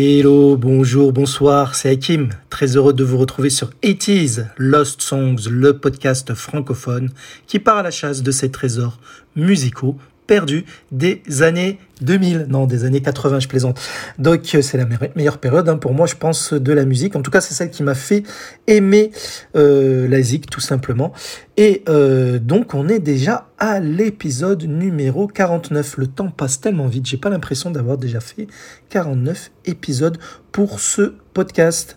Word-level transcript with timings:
Hello, 0.00 0.56
bonjour, 0.56 1.12
bonsoir, 1.12 1.74
c'est 1.74 1.90
Hakim. 1.90 2.28
Très 2.50 2.76
heureux 2.76 2.92
de 2.92 3.02
vous 3.02 3.18
retrouver 3.18 3.50
sur 3.50 3.70
80s 3.82 4.46
Lost 4.56 5.02
Songs, 5.02 5.50
le 5.50 5.76
podcast 5.76 6.34
francophone 6.34 7.10
qui 7.48 7.58
part 7.58 7.78
à 7.78 7.82
la 7.82 7.90
chasse 7.90 8.22
de 8.22 8.30
ces 8.30 8.48
trésors 8.48 9.00
musicaux 9.34 9.96
perdus 10.28 10.64
des 10.92 11.22
années 11.40 11.78
2000, 12.02 12.46
non, 12.48 12.66
des 12.66 12.84
années 12.84 13.00
80, 13.00 13.40
je 13.40 13.48
plaisante. 13.48 13.80
Donc 14.18 14.54
euh, 14.54 14.62
c'est 14.62 14.78
la 14.78 14.86
meilleure 15.16 15.38
période 15.38 15.68
hein, 15.68 15.76
pour 15.76 15.94
moi, 15.94 16.06
je 16.06 16.14
pense, 16.14 16.52
de 16.52 16.72
la 16.72 16.84
musique. 16.84 17.16
En 17.16 17.22
tout 17.22 17.32
cas, 17.32 17.40
c'est 17.40 17.54
celle 17.54 17.70
qui 17.70 17.82
m'a 17.82 17.96
fait 17.96 18.22
aimer 18.68 19.10
euh, 19.56 20.06
la 20.06 20.22
zik, 20.22 20.48
tout 20.48 20.60
simplement. 20.60 21.12
Et 21.56 21.82
euh, 21.88 22.38
donc 22.38 22.74
on 22.74 22.88
est 22.88 23.00
déjà 23.00 23.48
à 23.58 23.80
l'épisode 23.80 24.62
numéro 24.62 25.26
49. 25.26 25.96
Le 25.96 26.06
temps 26.06 26.30
passe 26.30 26.60
tellement 26.60 26.86
vite, 26.86 27.06
j'ai 27.06 27.16
pas 27.16 27.30
l'impression 27.30 27.72
d'avoir 27.72 27.98
déjà 27.98 28.20
fait 28.20 28.46
49 28.90 29.50
épisodes 29.64 30.18
pour 30.52 30.78
ce 30.78 31.14
podcast. 31.34 31.96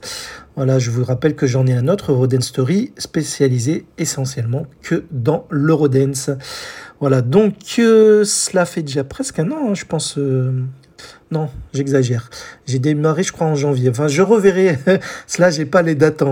Voilà, 0.55 0.79
je 0.79 0.91
vous 0.91 1.03
rappelle 1.03 1.35
que 1.35 1.47
j'en 1.47 1.65
ai 1.65 1.73
un 1.73 1.87
autre, 1.87 2.11
Eurodance 2.11 2.47
Story, 2.47 2.91
spécialisé 2.97 3.85
essentiellement 3.97 4.65
que 4.81 5.05
dans 5.11 5.45
l'Eurodance. 5.49 6.29
Voilà, 7.01 7.23
donc 7.23 7.55
euh, 7.79 8.23
cela 8.23 8.65
fait 8.65 8.83
déjà 8.83 9.03
presque 9.03 9.39
un 9.39 9.49
an, 9.51 9.69
hein, 9.69 9.73
je 9.73 9.85
pense. 9.85 10.19
Euh, 10.19 10.51
non, 11.31 11.49
j'exagère. 11.73 12.29
J'ai 12.67 12.77
démarré, 12.77 13.23
je 13.23 13.31
crois, 13.31 13.47
en 13.47 13.55
janvier. 13.55 13.89
Enfin, 13.89 14.07
je 14.07 14.21
reverrai. 14.21 14.77
cela, 15.27 15.49
j'ai 15.49 15.65
pas 15.65 15.81
les 15.81 15.95
dates 15.95 16.23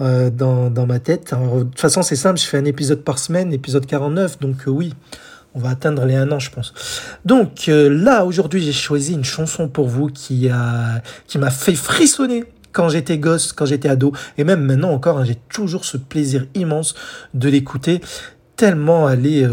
euh, 0.00 0.30
dans, 0.30 0.86
ma 0.86 0.98
tête. 0.98 1.34
de 1.34 1.64
toute 1.64 1.78
façon, 1.78 2.00
c'est 2.00 2.16
simple, 2.16 2.40
je 2.40 2.46
fais 2.46 2.56
un 2.56 2.64
épisode 2.64 3.04
par 3.04 3.18
semaine, 3.18 3.52
épisode 3.52 3.84
49, 3.84 4.38
donc 4.40 4.56
oui. 4.66 4.94
On 5.54 5.60
va 5.60 5.70
atteindre 5.70 6.04
les 6.06 6.14
un 6.14 6.30
an, 6.32 6.38
je 6.38 6.50
pense. 6.50 6.72
Donc 7.24 7.66
là, 7.68 8.24
aujourd'hui, 8.24 8.62
j'ai 8.62 8.72
choisi 8.72 9.12
une 9.12 9.24
chanson 9.24 9.68
pour 9.68 9.88
vous 9.88 10.06
qui 10.06 10.48
a, 10.48 11.02
qui 11.26 11.38
m'a 11.38 11.50
fait 11.50 11.74
frissonner 11.74 12.44
quand 12.72 12.88
j'étais 12.88 13.18
gosse, 13.18 13.52
quand 13.52 13.66
j'étais 13.66 13.88
ado, 13.88 14.12
et 14.36 14.44
même 14.44 14.62
maintenant 14.62 14.92
encore, 14.92 15.18
hein, 15.18 15.24
j'ai 15.24 15.38
toujours 15.48 15.84
ce 15.84 15.96
plaisir 15.96 16.46
immense 16.54 16.94
de 17.34 17.48
l'écouter 17.48 18.00
tellement 18.58 19.08
elle 19.08 19.24
est, 19.24 19.46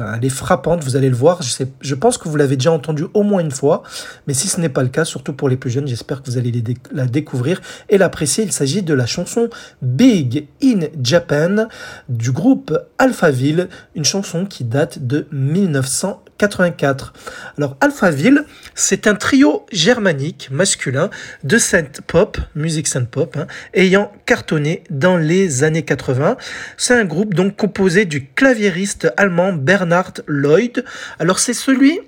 elle 0.00 0.30
frappante, 0.30 0.82
vous 0.82 0.96
allez 0.96 1.10
le 1.10 1.14
voir. 1.14 1.42
Je, 1.42 1.50
sais, 1.50 1.68
je 1.80 1.94
pense 1.94 2.18
que 2.18 2.28
vous 2.28 2.36
l'avez 2.36 2.56
déjà 2.56 2.72
entendu 2.72 3.04
au 3.14 3.22
moins 3.22 3.40
une 3.40 3.50
fois, 3.50 3.82
mais 4.26 4.34
si 4.34 4.48
ce 4.48 4.60
n'est 4.60 4.70
pas 4.70 4.82
le 4.82 4.88
cas, 4.88 5.04
surtout 5.04 5.34
pour 5.34 5.48
les 5.48 5.56
plus 5.56 5.70
jeunes, 5.70 5.86
j'espère 5.86 6.22
que 6.22 6.30
vous 6.30 6.38
allez 6.38 6.50
la 6.90 7.06
découvrir 7.06 7.60
et 7.90 7.98
l'apprécier. 7.98 8.42
Il 8.42 8.52
s'agit 8.52 8.82
de 8.82 8.94
la 8.94 9.06
chanson 9.06 9.50
Big 9.82 10.48
in 10.64 10.80
Japan 11.02 11.68
du 12.08 12.32
groupe 12.32 12.76
Alphaville, 12.98 13.68
une 13.94 14.04
chanson 14.04 14.46
qui 14.46 14.64
date 14.64 15.06
de 15.06 15.26
1900. 15.32 16.24
84. 16.40 17.12
Alors 17.58 17.76
Alphaville, 17.82 18.44
c'est 18.74 19.06
un 19.06 19.14
trio 19.14 19.66
germanique 19.72 20.48
masculin 20.50 21.10
de 21.44 21.58
synth 21.58 22.00
pop, 22.06 22.38
musique 22.54 22.88
synth 22.88 23.10
pop, 23.10 23.36
hein, 23.36 23.46
ayant 23.74 24.10
cartonné 24.24 24.82
dans 24.88 25.18
les 25.18 25.64
années 25.64 25.84
80. 25.84 26.38
C'est 26.78 26.94
un 26.94 27.04
groupe 27.04 27.34
donc 27.34 27.56
composé 27.56 28.06
du 28.06 28.26
claviériste 28.26 29.12
allemand 29.18 29.52
Bernhard 29.52 30.14
Lloyd. 30.26 30.82
Alors 31.18 31.40
c'est 31.40 31.52
celui 31.52 32.00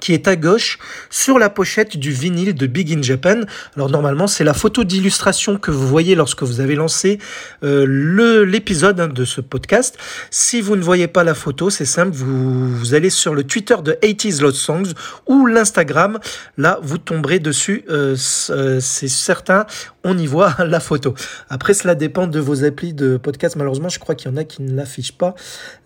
qui 0.00 0.12
est 0.12 0.28
à 0.28 0.36
gauche 0.36 0.78
sur 1.10 1.38
la 1.38 1.50
pochette 1.50 1.96
du 1.96 2.10
vinyle 2.10 2.54
de 2.54 2.66
Big 2.66 2.92
in 2.92 3.02
Japan. 3.02 3.40
Alors 3.76 3.90
normalement 3.90 4.26
c'est 4.26 4.44
la 4.44 4.54
photo 4.54 4.84
d'illustration 4.84 5.58
que 5.58 5.70
vous 5.70 5.86
voyez 5.86 6.14
lorsque 6.14 6.42
vous 6.42 6.60
avez 6.60 6.74
lancé 6.74 7.18
euh, 7.62 8.44
l'épisode 8.44 9.00
hein, 9.00 9.08
de 9.08 9.24
ce 9.24 9.40
podcast. 9.40 9.98
Si 10.30 10.60
vous 10.60 10.76
ne 10.76 10.82
voyez 10.82 11.08
pas 11.08 11.24
la 11.24 11.34
photo, 11.34 11.70
c'est 11.70 11.84
simple, 11.84 12.12
vous, 12.12 12.74
vous, 12.74 12.94
allez 12.94 13.10
sur 13.10 13.34
le 13.34 13.44
Twitter 13.44 13.76
de 13.82 13.92
80s 13.92 14.40
Lost 14.42 14.58
Songs 14.58 14.92
ou 15.26 15.46
l'Instagram. 15.46 16.18
Là, 16.58 16.78
vous 16.82 16.98
tomberez 16.98 17.38
dessus, 17.38 17.84
euh, 17.90 18.16
euh, 18.50 18.80
c'est 18.80 19.08
certain, 19.08 19.66
on 20.02 20.16
y 20.18 20.26
voit 20.26 20.54
la 20.64 20.80
photo. 20.80 21.14
Après, 21.48 21.74
cela 21.74 21.94
dépend 21.94 22.26
de 22.26 22.40
vos 22.40 22.64
applis 22.64 22.94
de 22.94 23.16
podcast. 23.16 23.56
Malheureusement, 23.56 23.88
je 23.88 23.98
crois 23.98 24.14
qu'il 24.14 24.30
y 24.30 24.34
en 24.34 24.36
a 24.36 24.44
qui 24.44 24.62
ne 24.62 24.74
l'affichent 24.74 25.16
pas 25.16 25.34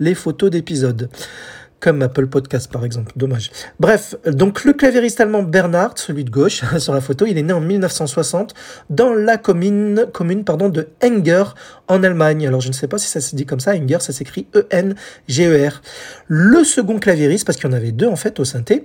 les 0.01 0.15
photos 0.15 0.51
d'épisodes 0.51 1.09
comme 1.81 2.03
Apple 2.03 2.27
Podcast 2.27 2.71
par 2.71 2.85
exemple. 2.85 3.13
Dommage. 3.17 3.51
Bref, 3.81 4.17
donc 4.27 4.65
le 4.65 4.73
claviériste 4.73 5.21
allemand 5.21 5.43
Bernhard, 5.43 5.99
celui 5.99 6.25
de 6.25 6.31
gauche 6.31 6.63
sur 6.79 6.95
la 6.95 7.01
photo, 7.01 7.27
il 7.27 7.39
est 7.39 7.43
né 7.43 7.53
en 7.53 7.61
1960 7.61 8.55
dans 8.91 9.13
la 9.13 9.37
commune, 9.37 10.07
commune 10.13 10.45
pardon, 10.45 10.69
de 10.69 10.89
Enger 11.03 11.45
en 11.89 12.03
Allemagne. 12.03 12.47
Alors 12.47 12.61
je 12.61 12.69
ne 12.69 12.73
sais 12.73 12.89
pas 12.89 12.99
si 12.99 13.09
ça 13.09 13.21
se 13.21 13.37
dit 13.37 13.47
comme 13.47 13.61
ça, 13.61 13.75
Enger, 13.75 13.99
ça 14.01 14.13
s'écrit 14.13 14.47
E-N-G-E-R. 14.55 15.83
Le 16.27 16.65
second 16.65 16.99
claviériste, 16.99 17.47
parce 17.47 17.59
qu'il 17.59 17.71
y 17.71 17.73
en 17.73 17.77
avait 17.77 17.93
deux 17.93 18.09
en 18.09 18.17
fait 18.17 18.41
au 18.41 18.45
synthé 18.45 18.85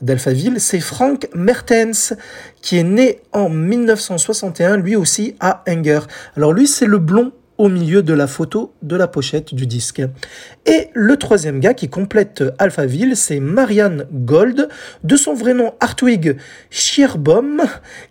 d'Alphaville, 0.00 0.60
c'est 0.60 0.80
Frank 0.80 1.28
Mertens, 1.34 2.14
qui 2.60 2.78
est 2.78 2.84
né 2.84 3.20
en 3.32 3.48
1961, 3.48 4.76
lui 4.78 4.96
aussi 4.96 5.34
à 5.40 5.62
Enger. 5.68 6.00
Alors 6.36 6.52
lui, 6.52 6.66
c'est 6.66 6.86
le 6.86 6.98
blond 6.98 7.32
au 7.58 7.68
milieu 7.68 8.02
de 8.02 8.14
la 8.14 8.26
photo 8.26 8.72
de 8.82 8.96
la 8.96 9.06
pochette 9.06 9.54
du 9.54 9.66
disque. 9.66 10.02
Et 10.66 10.88
le 10.94 11.16
troisième 11.16 11.60
gars 11.60 11.74
qui 11.74 11.88
complète 11.88 12.42
Alphaville, 12.58 13.16
c'est 13.16 13.40
Marianne 13.40 14.06
Gold, 14.12 14.68
de 15.04 15.16
son 15.16 15.34
vrai 15.34 15.54
nom 15.54 15.74
Hartwig 15.80 16.36
Schierbaum, 16.70 17.62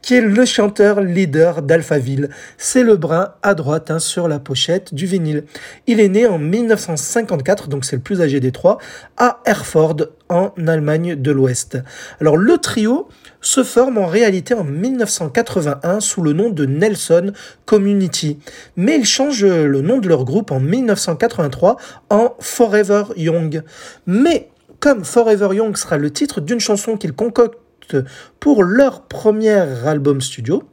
qui 0.01 0.15
est 0.15 0.21
le 0.21 0.45
chanteur 0.45 1.01
leader 1.01 1.61
d'Alphaville. 1.61 2.29
C'est 2.57 2.83
le 2.83 2.95
bras 2.95 3.39
à 3.43 3.53
droite 3.53 3.91
hein, 3.91 3.99
sur 3.99 4.27
la 4.27 4.39
pochette 4.39 4.93
du 4.93 5.05
vinyle. 5.05 5.43
Il 5.87 5.99
est 5.99 6.09
né 6.09 6.25
en 6.25 6.39
1954, 6.39 7.67
donc 7.67 7.85
c'est 7.85 7.97
le 7.97 8.01
plus 8.01 8.21
âgé 8.21 8.39
des 8.39 8.51
trois, 8.51 8.77
à 9.17 9.41
Erford, 9.45 9.97
en 10.29 10.51
Allemagne 10.67 11.15
de 11.15 11.31
l'Ouest. 11.31 11.77
Alors 12.19 12.37
le 12.37 12.57
trio 12.57 13.07
se 13.41 13.63
forme 13.63 13.97
en 13.97 14.07
réalité 14.07 14.53
en 14.53 14.63
1981 14.63 15.99
sous 15.99 16.21
le 16.21 16.33
nom 16.33 16.49
de 16.49 16.65
Nelson 16.65 17.33
Community, 17.65 18.39
mais 18.75 18.97
ils 18.97 19.05
changent 19.05 19.45
le 19.45 19.81
nom 19.81 19.99
de 19.99 20.07
leur 20.07 20.23
groupe 20.25 20.51
en 20.51 20.59
1983 20.59 21.77
en 22.09 22.35
Forever 22.39 23.03
Young. 23.17 23.63
Mais 24.05 24.49
comme 24.79 25.03
Forever 25.03 25.55
Young 25.55 25.75
sera 25.77 25.97
le 25.97 26.11
titre 26.11 26.41
d'une 26.41 26.59
chanson 26.59 26.97
qu'ils 26.97 27.13
concoctent 27.13 27.97
pour 28.39 28.63
leur 28.63 29.03
premier 29.03 29.59
album 29.85 30.21
studio, 30.21 30.63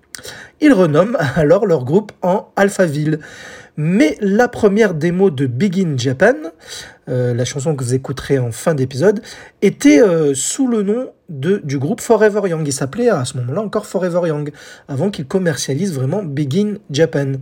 ils 0.60 0.72
renomment 0.72 1.16
alors 1.36 1.66
leur 1.66 1.84
groupe 1.84 2.12
en 2.22 2.52
Alphaville. 2.56 3.20
Mais 3.82 4.18
la 4.20 4.46
première 4.46 4.92
démo 4.92 5.30
de 5.30 5.46
Begin 5.46 5.96
Japan, 5.96 6.34
euh, 7.08 7.32
la 7.32 7.46
chanson 7.46 7.74
que 7.74 7.82
vous 7.82 7.94
écouterez 7.94 8.38
en 8.38 8.52
fin 8.52 8.74
d'épisode, 8.74 9.22
était 9.62 10.02
euh, 10.02 10.34
sous 10.34 10.68
le 10.68 10.82
nom 10.82 11.08
de, 11.30 11.62
du 11.64 11.78
groupe 11.78 12.02
Forever 12.02 12.46
Young. 12.46 12.66
Il 12.66 12.74
s'appelait 12.74 13.08
à 13.08 13.24
ce 13.24 13.38
moment-là 13.38 13.62
encore 13.62 13.86
Forever 13.86 14.28
Young, 14.28 14.52
avant 14.86 15.08
qu'il 15.08 15.24
commercialise 15.24 15.94
vraiment 15.94 16.22
Begin 16.22 16.74
Japan. 16.90 17.32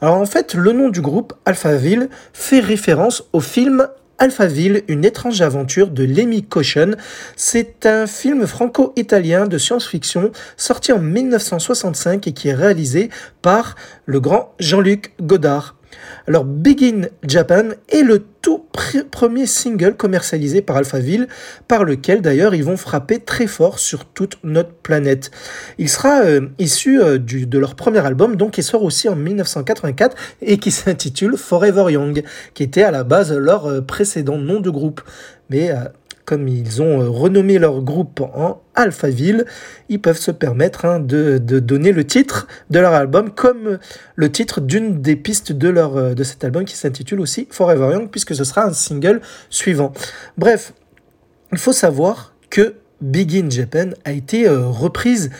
Alors 0.00 0.14
en 0.14 0.26
fait, 0.26 0.54
le 0.54 0.70
nom 0.70 0.90
du 0.90 1.00
groupe, 1.00 1.32
Alphaville, 1.44 2.08
fait 2.32 2.60
référence 2.60 3.24
au 3.32 3.40
film 3.40 3.88
Alphaville, 4.18 4.84
une 4.88 5.04
étrange 5.04 5.40
aventure 5.40 5.88
de 5.88 6.04
Lemmy 6.04 6.44
Caution. 6.44 6.92
C'est 7.36 7.86
un 7.86 8.06
film 8.06 8.46
franco-italien 8.46 9.46
de 9.46 9.58
science-fiction 9.58 10.30
sorti 10.56 10.92
en 10.92 11.00
1965 11.00 12.26
et 12.28 12.32
qui 12.32 12.48
est 12.48 12.54
réalisé 12.54 13.10
par 13.42 13.74
le 14.06 14.20
grand 14.20 14.54
Jean-Luc 14.60 15.12
Godard. 15.20 15.76
Alors 16.26 16.44
Begin 16.44 17.08
Japan 17.26 17.70
est 17.88 18.02
le 18.02 18.24
tout 18.44 18.64
premier 19.10 19.46
single 19.46 19.94
commercialisé 19.94 20.60
par 20.60 20.76
Alphaville, 20.76 21.28
par 21.66 21.84
lequel 21.84 22.20
d'ailleurs 22.20 22.54
ils 22.54 22.64
vont 22.64 22.76
frapper 22.76 23.18
très 23.18 23.46
fort 23.46 23.78
sur 23.78 24.04
toute 24.04 24.38
notre 24.44 24.72
planète. 24.72 25.30
Il 25.78 25.88
sera 25.88 26.22
euh, 26.22 26.48
issu 26.58 27.00
euh, 27.00 27.18
de 27.18 27.58
leur 27.58 27.74
premier 27.74 28.04
album, 28.04 28.36
donc 28.36 28.52
qui 28.52 28.62
sort 28.62 28.82
aussi 28.82 29.08
en 29.08 29.16
1984 29.16 30.16
et 30.42 30.58
qui 30.58 30.70
s'intitule 30.72 31.36
Forever 31.36 31.92
Young, 31.92 32.22
qui 32.52 32.62
était 32.62 32.82
à 32.82 32.90
la 32.90 33.04
base 33.04 33.32
leur 33.32 33.66
euh, 33.66 33.80
précédent 33.80 34.36
nom 34.36 34.60
de 34.60 34.70
groupe. 34.70 35.00
Mais 35.50 35.70
comme 36.24 36.48
ils 36.48 36.82
ont 36.82 37.00
euh, 37.00 37.08
renommé 37.08 37.58
leur 37.58 37.82
groupe 37.82 38.20
en 38.20 38.62
Alphaville, 38.74 39.44
ils 39.88 40.00
peuvent 40.00 40.18
se 40.18 40.30
permettre 40.30 40.84
hein, 40.84 41.00
de, 41.00 41.38
donner 41.38 41.92
le 41.92 42.04
titre 42.04 42.46
de 42.70 42.78
leur 42.78 42.92
album 42.92 43.30
comme 43.30 43.78
le 44.16 44.32
titre 44.32 44.60
d'une 44.60 45.00
des 45.00 45.16
pistes 45.16 45.52
euh, 45.52 46.14
de 46.14 46.24
cet 46.24 46.44
album 46.44 46.64
qui 46.64 46.76
s'intitule 46.76 47.20
aussi 47.20 47.46
Forever 47.50 47.92
Young, 47.92 48.08
puisque 48.10 48.34
ce 48.34 48.44
sera 48.44 48.64
un 48.64 48.72
single 48.72 49.20
suivant. 49.50 49.92
Bref, 50.38 50.72
il 51.52 51.58
faut 51.58 51.72
savoir 51.72 52.34
que 52.50 52.74
Begin 53.00 53.50
Japan 53.50 53.90
a 54.04 54.12
été 54.12 54.48
euh, 54.48 54.66
reprise 54.66 55.30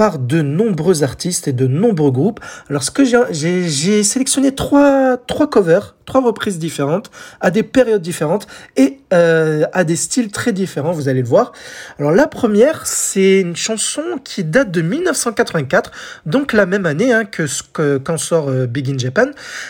par 0.00 0.18
de 0.18 0.40
nombreux 0.40 1.02
artistes 1.02 1.46
et 1.46 1.52
de 1.52 1.66
nombreux 1.66 2.10
groupes. 2.10 2.40
Alors 2.70 2.82
ce 2.82 2.90
que 2.90 3.04
j'ai, 3.04 4.02
sélectionné 4.02 4.54
trois, 4.54 5.18
trois 5.18 5.50
covers, 5.50 5.94
trois 6.06 6.22
reprises 6.22 6.58
différentes, 6.58 7.10
à 7.42 7.50
des 7.50 7.62
périodes 7.62 8.00
différentes 8.00 8.46
et 8.78 9.00
euh, 9.12 9.66
à 9.74 9.84
des 9.84 9.96
styles 9.96 10.32
très 10.32 10.54
différents, 10.54 10.92
vous 10.92 11.10
allez 11.10 11.20
le 11.20 11.28
voir. 11.28 11.52
Alors 11.98 12.12
la 12.12 12.26
première, 12.28 12.86
c'est 12.86 13.42
une 13.42 13.56
chanson 13.56 14.02
qui 14.24 14.42
date 14.42 14.70
de 14.70 14.80
1984, 14.80 15.90
donc 16.24 16.54
la 16.54 16.64
même 16.64 16.86
année 16.86 17.12
hein, 17.12 17.26
que, 17.26 17.44
que 17.74 17.98
quand 17.98 18.16
sort 18.16 18.48
euh, 18.48 18.64
Big 18.66 18.88
in 18.88 18.96
Japan. 18.96 19.26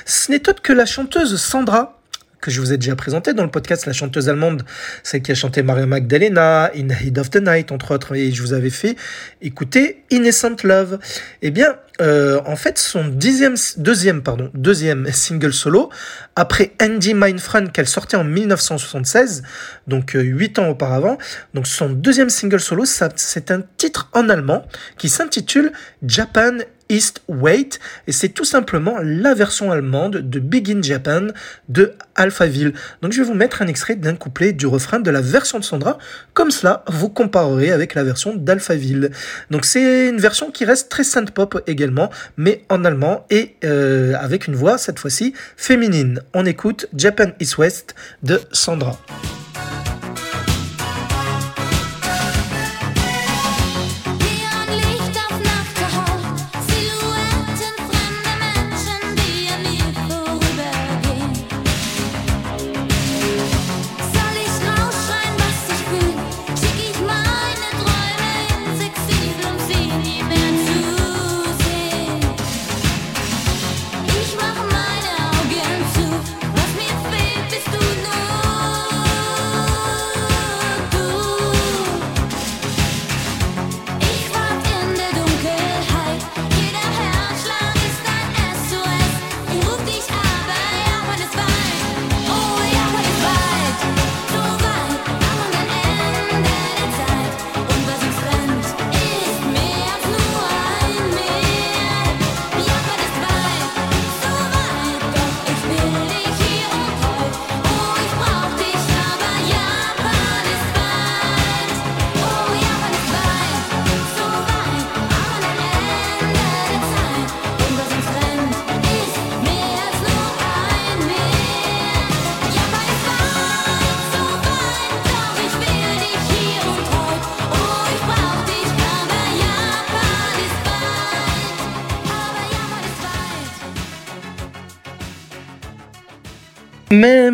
Ce 0.06 0.31
n'est 0.31 0.49
autre 0.49 0.62
que 0.62 0.73
la 0.73 0.87
chanteuse 0.87 1.41
Sandra 1.41 2.00
que 2.41 2.51
je 2.51 2.61
vous 2.61 2.73
ai 2.73 2.77
déjà 2.77 2.97
présenté 2.97 3.35
dans 3.35 3.45
le 3.45 3.51
podcast, 3.51 3.87
la 3.87 3.93
chanteuse 3.93 4.29
allemande, 4.29 4.65
celle 5.03 5.23
qui 5.23 5.33
a 5.33 5.35
chanté 5.35 5.63
Maria 5.63 5.87
Magdalena, 5.87 6.71
In 6.75 6.89
Heat 6.89 7.19
of 7.19 7.31
the 7.31 7.37
Night, 7.37 7.73
entre 7.73 7.95
autres, 7.95 8.15
et 8.15 8.33
je 8.33 8.43
vous 8.43 8.53
avais 8.53 8.71
fait 8.71 8.97
écouter 9.43 10.05
Innocent 10.11 10.57
Love. 10.65 10.99
Eh 11.43 11.51
bien, 11.51 11.77
euh, 12.01 12.41
en 12.47 12.57
fait, 12.57 12.79
son 12.79 13.09
dixième, 13.09 13.57
deuxième, 13.77 14.23
pardon, 14.23 14.51
deuxième 14.55 15.11
single 15.13 15.53
solo, 15.53 15.91
après 16.35 16.73
Andy 16.83 17.13
Mindfran 17.15 17.67
qu'elle 17.67 17.89
sortait 17.89 18.17
en 18.17 18.25
1976, 18.25 19.43
donc 19.87 20.17
euh, 20.17 20.23
huit 20.23 20.59
ans 20.59 20.69
auparavant. 20.69 21.19
Donc 21.53 21.67
son 21.67 21.91
deuxième 21.91 22.31
single 22.31 22.61
solo, 22.61 22.85
c'est 22.87 23.51
un 23.51 23.63
titre 23.77 24.09
en 24.13 24.29
allemand 24.29 24.67
qui 24.97 25.09
s'intitule 25.09 25.73
Japan 26.03 26.59
East 26.91 27.23
Wait, 27.29 27.79
et 28.07 28.13
c'est 28.13 28.29
tout 28.29 28.45
simplement 28.45 28.97
la 29.03 29.33
version 29.33 29.73
allemande 29.73 30.17
de 30.17 30.41
Big 30.41 30.71
in 30.71 30.83
Japan 30.83 31.29
de 31.71 31.95
Alphaville. 32.17 32.75
Donc 33.01 33.13
je 33.13 33.23
vais 33.23 33.27
vous 33.27 33.35
mettre 33.35 33.63
un 33.63 33.67
extrait 33.67 33.97
d'un 33.97 34.17
couplet 34.17 34.53
du 34.53 34.67
refrain 34.67 35.01
de 35.01 35.11
la 35.11 35.23
version 35.23 35.59
de 35.59 35.65
Sandra, 35.65 35.97
comme 36.35 36.51
cela 36.51 36.85
vous 36.89 37.09
comparerez 37.09 37.71
avec 37.71 37.95
la 37.95 38.05
version 38.05 38.35
d'Alphaville. 38.37 39.11
Donc 39.51 39.65
c'est 39.65 40.09
une 40.09 40.21
version 40.21 40.51
qui 40.51 40.65
reste 40.65 40.91
très 40.91 41.05
synth 41.05 41.31
pop 41.31 41.63
également, 41.67 42.11
mais 42.37 42.65
en 42.69 42.85
allemand 42.85 43.25
et 43.31 43.57
euh, 43.65 44.15
avec 44.21 44.49
une 44.49 44.57
voix 44.57 44.77
cette 44.77 44.99
fois-ci 44.99 45.33
féminine. 45.57 46.21
On 46.35 46.45
écoute 46.45 46.87
Japan 46.95 47.31
East 47.39 47.57
West 47.59 47.95
de 48.23 48.41
Sandra. 48.53 48.99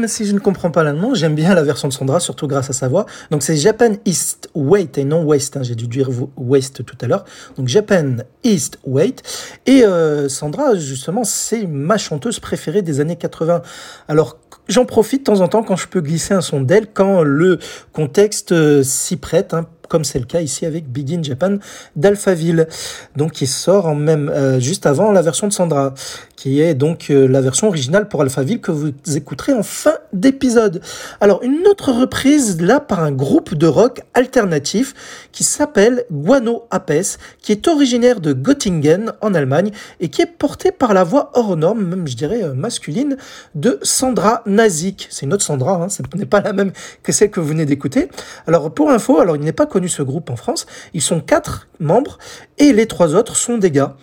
Si 0.06 0.26
je 0.26 0.32
ne 0.32 0.38
comprends 0.38 0.70
pas 0.70 0.82
l'allemand, 0.82 1.14
j'aime 1.14 1.34
bien 1.34 1.54
la 1.54 1.62
version 1.62 1.88
de 1.88 1.92
Sandra, 1.92 2.20
surtout 2.20 2.46
grâce 2.46 2.70
à 2.70 2.72
sa 2.72 2.88
voix. 2.88 3.06
Donc 3.30 3.42
c'est 3.42 3.56
Japan 3.56 3.92
East 4.04 4.50
Wait 4.54 4.98
et 4.98 5.04
non 5.04 5.24
West. 5.24 5.56
Hein, 5.56 5.62
J'ai 5.62 5.74
dû 5.74 5.86
dire 5.86 6.08
West 6.36 6.84
tout 6.84 6.96
à 7.00 7.06
l'heure. 7.06 7.24
Donc 7.56 7.68
Japan 7.68 8.16
East 8.44 8.78
Wait. 8.84 9.22
Et 9.66 9.84
euh, 9.84 10.28
Sandra, 10.28 10.74
justement, 10.74 11.24
c'est 11.24 11.66
ma 11.66 11.98
chanteuse 11.98 12.40
préférée 12.40 12.82
des 12.82 13.00
années 13.00 13.16
80. 13.16 13.62
Alors 14.08 14.38
j'en 14.68 14.84
profite 14.84 15.20
de 15.20 15.24
temps 15.24 15.40
en 15.40 15.48
temps 15.48 15.62
quand 15.62 15.76
je 15.76 15.88
peux 15.88 16.00
glisser 16.00 16.34
un 16.34 16.40
son 16.40 16.60
d'elle, 16.60 16.88
quand 16.92 17.22
le 17.22 17.58
contexte 17.92 18.52
euh, 18.52 18.82
s'y 18.82 19.16
prête. 19.16 19.54
Hein, 19.54 19.66
comme 19.88 20.04
c'est 20.04 20.18
le 20.18 20.24
cas 20.24 20.40
ici 20.40 20.66
avec 20.66 20.90
Begin 20.90 21.22
Japan 21.22 21.56
d'Alphaville, 21.94 22.68
donc 23.16 23.32
qui 23.32 23.46
sort 23.46 23.86
en 23.86 23.94
même 23.94 24.28
euh, 24.28 24.60
juste 24.60 24.86
avant 24.86 25.12
la 25.12 25.22
version 25.22 25.48
de 25.48 25.52
Sandra, 25.52 25.94
qui 26.36 26.60
est 26.60 26.74
donc 26.74 27.10
euh, 27.10 27.26
la 27.26 27.40
version 27.40 27.68
originale 27.68 28.08
pour 28.08 28.22
Alphaville 28.22 28.60
que 28.60 28.70
vous 28.70 28.92
écouterez 29.14 29.52
en 29.52 29.62
fin 29.62 29.94
d'épisode. 30.12 30.80
Alors 31.20 31.42
une 31.42 31.66
autre 31.66 31.92
reprise 31.92 32.60
là 32.60 32.80
par 32.80 33.00
un 33.00 33.12
groupe 33.12 33.54
de 33.54 33.66
rock 33.66 34.02
alternatif 34.14 34.94
qui 35.32 35.44
s'appelle 35.44 36.04
Guano 36.12 36.64
Apes, 36.70 37.18
qui 37.40 37.52
est 37.52 37.68
originaire 37.68 38.20
de 38.20 38.32
Göttingen 38.32 39.12
en 39.20 39.34
Allemagne 39.34 39.70
et 40.00 40.08
qui 40.08 40.22
est 40.22 40.26
porté 40.26 40.72
par 40.72 40.94
la 40.94 41.04
voix 41.04 41.30
hors 41.34 41.56
norme, 41.56 41.84
même 41.84 42.06
je 42.06 42.16
dirais 42.16 42.42
euh, 42.42 42.54
masculine, 42.54 43.16
de 43.54 43.78
Sandra 43.82 44.42
Nazik. 44.46 45.08
C'est 45.10 45.26
une 45.26 45.32
autre 45.32 45.44
Sandra, 45.44 45.82
hein, 45.82 45.88
ce 45.88 46.02
n'est 46.14 46.26
pas 46.26 46.40
la 46.40 46.52
même 46.52 46.72
que 47.02 47.12
celle 47.12 47.30
que 47.30 47.40
vous 47.40 47.48
venez 47.48 47.66
d'écouter. 47.66 48.08
Alors 48.46 48.72
pour 48.72 48.90
info, 48.90 49.20
alors 49.20 49.36
il 49.36 49.42
n'est 49.42 49.52
pas 49.52 49.66
connu 49.76 49.90
ce 49.90 50.02
groupe 50.02 50.30
en 50.30 50.36
France. 50.36 50.64
Ils 50.94 51.02
sont 51.02 51.20
quatre 51.20 51.68
membres 51.80 52.16
et 52.56 52.72
les 52.72 52.86
trois 52.86 53.14
autres 53.14 53.36
sont 53.36 53.58
des 53.58 53.70
gars. 53.70 53.94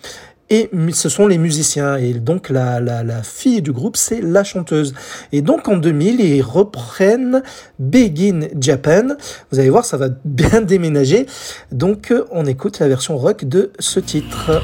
Et 0.50 0.70
ce 0.92 1.08
sont 1.08 1.26
les 1.26 1.36
musiciens. 1.36 1.96
Et 1.96 2.12
donc 2.12 2.48
la, 2.48 2.78
la, 2.78 3.02
la 3.02 3.24
fille 3.24 3.60
du 3.60 3.72
groupe, 3.72 3.96
c'est 3.96 4.20
la 4.20 4.44
chanteuse. 4.44 4.94
Et 5.32 5.42
donc 5.42 5.66
en 5.66 5.76
2000, 5.76 6.20
ils 6.20 6.42
reprennent 6.42 7.42
Begin 7.80 8.42
Japan. 8.60 9.16
Vous 9.50 9.58
allez 9.58 9.70
voir, 9.70 9.84
ça 9.84 9.96
va 9.96 10.10
bien 10.24 10.60
déménager. 10.60 11.26
Donc 11.72 12.14
on 12.30 12.46
écoute 12.46 12.78
la 12.78 12.86
version 12.86 13.18
rock 13.18 13.44
de 13.44 13.72
ce 13.80 13.98
titre. 13.98 14.62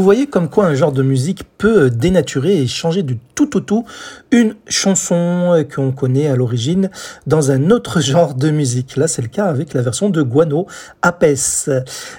Vous 0.00 0.04
voyez 0.04 0.26
comme 0.26 0.48
quoi 0.48 0.64
un 0.64 0.74
genre 0.74 0.92
de 0.92 1.02
musique 1.02 1.44
peut 1.58 1.90
dénaturer 1.90 2.56
et 2.56 2.66
changer 2.66 3.02
du 3.02 3.18
tout 3.34 3.54
au 3.58 3.60
tout 3.60 3.84
une 4.30 4.54
chanson 4.66 5.62
qu'on 5.74 5.92
connaît 5.92 6.26
à 6.26 6.36
l'origine 6.36 6.90
dans 7.26 7.50
un 7.50 7.70
autre 7.70 8.00
genre 8.00 8.34
de 8.34 8.50
musique. 8.50 8.96
Là, 8.96 9.08
c'est 9.08 9.20
le 9.20 9.28
cas 9.28 9.44
avec 9.44 9.74
la 9.74 9.82
version 9.82 10.08
de 10.08 10.22
Guano 10.22 10.66
Apes. 11.02 11.68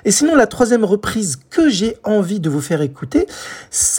Et 0.06 0.12
sinon, 0.12 0.36
la 0.36 0.46
troisième 0.46 0.86
reprise 0.86 1.40
que 1.50 1.70
j'ai 1.70 1.98
envie 2.04 2.40
de 2.40 2.52
vous 2.52 2.62
faire 2.62 2.84
écouter, 2.84 3.26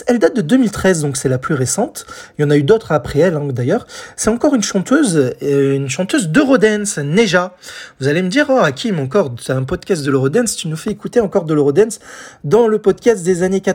elle 0.07 0.17
date 0.17 0.37
de 0.37 0.41
2013, 0.41 1.01
donc 1.01 1.17
c'est 1.17 1.27
la 1.27 1.37
plus 1.37 1.53
récente. 1.53 2.05
Il 2.39 2.43
y 2.43 2.45
en 2.45 2.51
a 2.51 2.55
eu 2.55 2.63
d'autres 2.63 2.93
après 2.93 3.19
elle, 3.19 3.35
hein, 3.35 3.49
d'ailleurs. 3.51 3.85
C'est 4.15 4.29
encore 4.29 4.55
une 4.55 4.63
chanteuse, 4.63 5.33
euh, 5.43 5.75
une 5.75 5.89
chanteuse 5.89 6.29
d'Eurodance, 6.29 6.99
Neja. 6.99 7.57
Vous 7.99 8.07
allez 8.07 8.21
me 8.21 8.29
dire, 8.29 8.45
oh, 8.47 8.59
Hakim, 8.63 8.99
encore, 8.99 9.35
c'est 9.41 9.51
un 9.51 9.63
podcast 9.63 10.05
de 10.05 10.11
l'Eurodance, 10.11 10.55
tu 10.55 10.69
nous 10.69 10.77
fais 10.77 10.91
écouter 10.91 11.19
encore 11.19 11.43
de 11.43 11.53
l'Eurodance 11.53 11.99
dans 12.45 12.69
le 12.69 12.79
podcast 12.79 13.25
des 13.25 13.43
années 13.43 13.59
80 13.59 13.72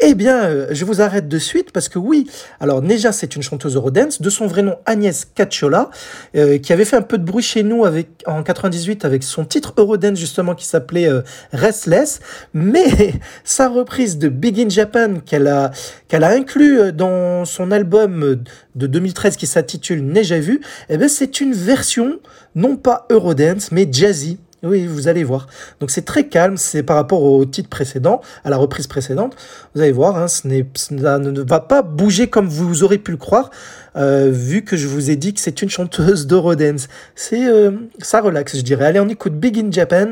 Eh 0.00 0.14
bien, 0.14 0.44
euh, 0.44 0.66
je 0.70 0.84
vous 0.84 1.00
arrête 1.00 1.28
de 1.28 1.38
suite 1.38 1.72
parce 1.72 1.88
que 1.88 1.98
oui, 1.98 2.26
alors 2.58 2.82
Neja, 2.82 3.12
c'est 3.12 3.36
une 3.36 3.42
chanteuse 3.42 3.76
Eurodance, 3.76 4.22
de 4.22 4.30
son 4.30 4.46
vrai 4.46 4.62
nom 4.62 4.76
Agnès 4.86 5.26
Cacciola, 5.34 5.90
euh, 6.36 6.58
qui 6.58 6.72
avait 6.72 6.84
fait 6.84 6.96
un 6.96 7.02
peu 7.02 7.18
de 7.18 7.24
bruit 7.24 7.42
chez 7.42 7.62
nous 7.62 7.84
avec, 7.84 8.08
en 8.26 8.42
98 8.42 9.04
avec 9.04 9.22
son 9.22 9.44
titre 9.44 9.74
Eurodance 9.76 10.18
justement 10.18 10.54
qui 10.54 10.66
s'appelait 10.66 11.08
euh, 11.08 11.22
Restless, 11.52 12.20
mais 12.54 13.14
sa 13.44 13.68
reprise 13.68 14.18
de 14.18 14.28
Big 14.28 14.58
in 14.60 14.68
Japan 14.68 15.20
qu'elle 15.24 15.48
a, 15.48 15.70
qu'elle 16.08 16.24
a 16.24 16.30
inclus 16.30 16.92
dans 16.92 17.44
son 17.44 17.70
album 17.70 18.42
de 18.74 18.86
2013 18.86 19.36
qui 19.36 19.46
s'intitule 19.46 20.02
Neja 20.04 20.38
vu, 20.38 20.60
eh 20.88 20.96
bien 20.96 21.08
c'est 21.08 21.40
une 21.40 21.52
version 21.52 22.20
non 22.54 22.76
pas 22.76 23.06
Eurodance 23.10 23.70
mais 23.70 23.86
jazzy. 23.90 24.38
Oui, 24.62 24.86
vous 24.86 25.08
allez 25.08 25.24
voir. 25.24 25.46
Donc 25.80 25.90
c'est 25.90 26.04
très 26.04 26.28
calme, 26.28 26.58
c'est 26.58 26.82
par 26.82 26.96
rapport 26.96 27.22
au 27.22 27.44
titre 27.46 27.70
précédent, 27.70 28.20
à 28.44 28.50
la 28.50 28.58
reprise 28.58 28.86
précédente. 28.86 29.34
Vous 29.74 29.80
allez 29.80 29.92
voir, 29.92 30.18
hein, 30.18 30.28
ce 30.28 30.42
ça 30.74 31.18
ne 31.18 31.40
va 31.40 31.60
pas 31.60 31.80
bouger 31.80 32.28
comme 32.28 32.46
vous 32.46 32.82
aurez 32.82 32.98
pu 32.98 33.10
le 33.12 33.16
croire, 33.16 33.50
euh, 33.96 34.28
vu 34.30 34.62
que 34.62 34.76
je 34.76 34.86
vous 34.86 35.10
ai 35.10 35.16
dit 35.16 35.32
que 35.32 35.40
c'est 35.40 35.62
une 35.62 35.70
chanteuse 35.70 36.26
d'Eurodance. 36.26 36.88
C'est 37.14 37.46
euh, 37.46 37.70
ça 38.00 38.20
relaxe, 38.20 38.56
je 38.56 38.62
dirais. 38.62 38.84
Allez, 38.84 39.00
on 39.00 39.08
écoute 39.08 39.34
Big 39.34 39.58
in 39.58 39.70
Japan, 39.72 40.10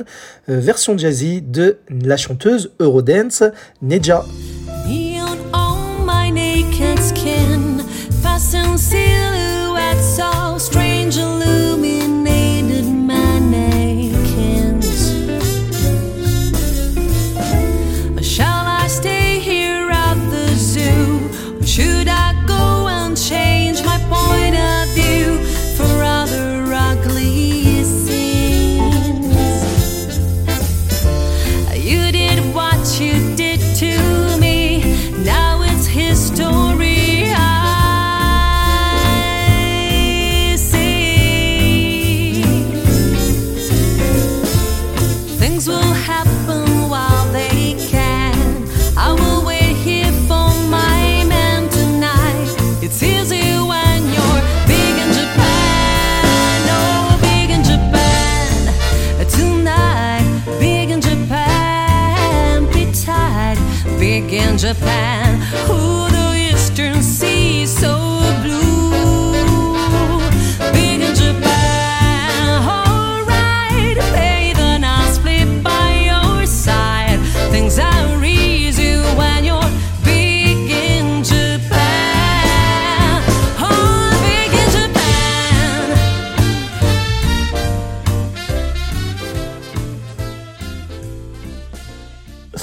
euh, 0.48 0.58
version 0.60 0.96
jazzy 0.96 1.42
de 1.42 1.76
la 1.90 2.16
chanteuse 2.16 2.72
Eurodance 2.80 3.42
Neja. 3.82 4.24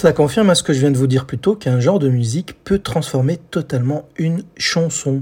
Ça 0.05 0.13
confirme 0.13 0.51
à 0.51 0.53
ce 0.53 0.61
que 0.61 0.71
je 0.71 0.81
viens 0.81 0.91
de 0.91 0.99
vous 0.99 1.07
dire 1.07 1.25
plus 1.25 1.39
tôt 1.39 1.55
qu'un 1.55 1.79
genre 1.79 1.97
de 1.97 2.09
musique 2.09 2.63
peut 2.63 2.77
transformer 2.77 3.37
totalement 3.37 4.07
une 4.17 4.43
chanson. 4.55 5.19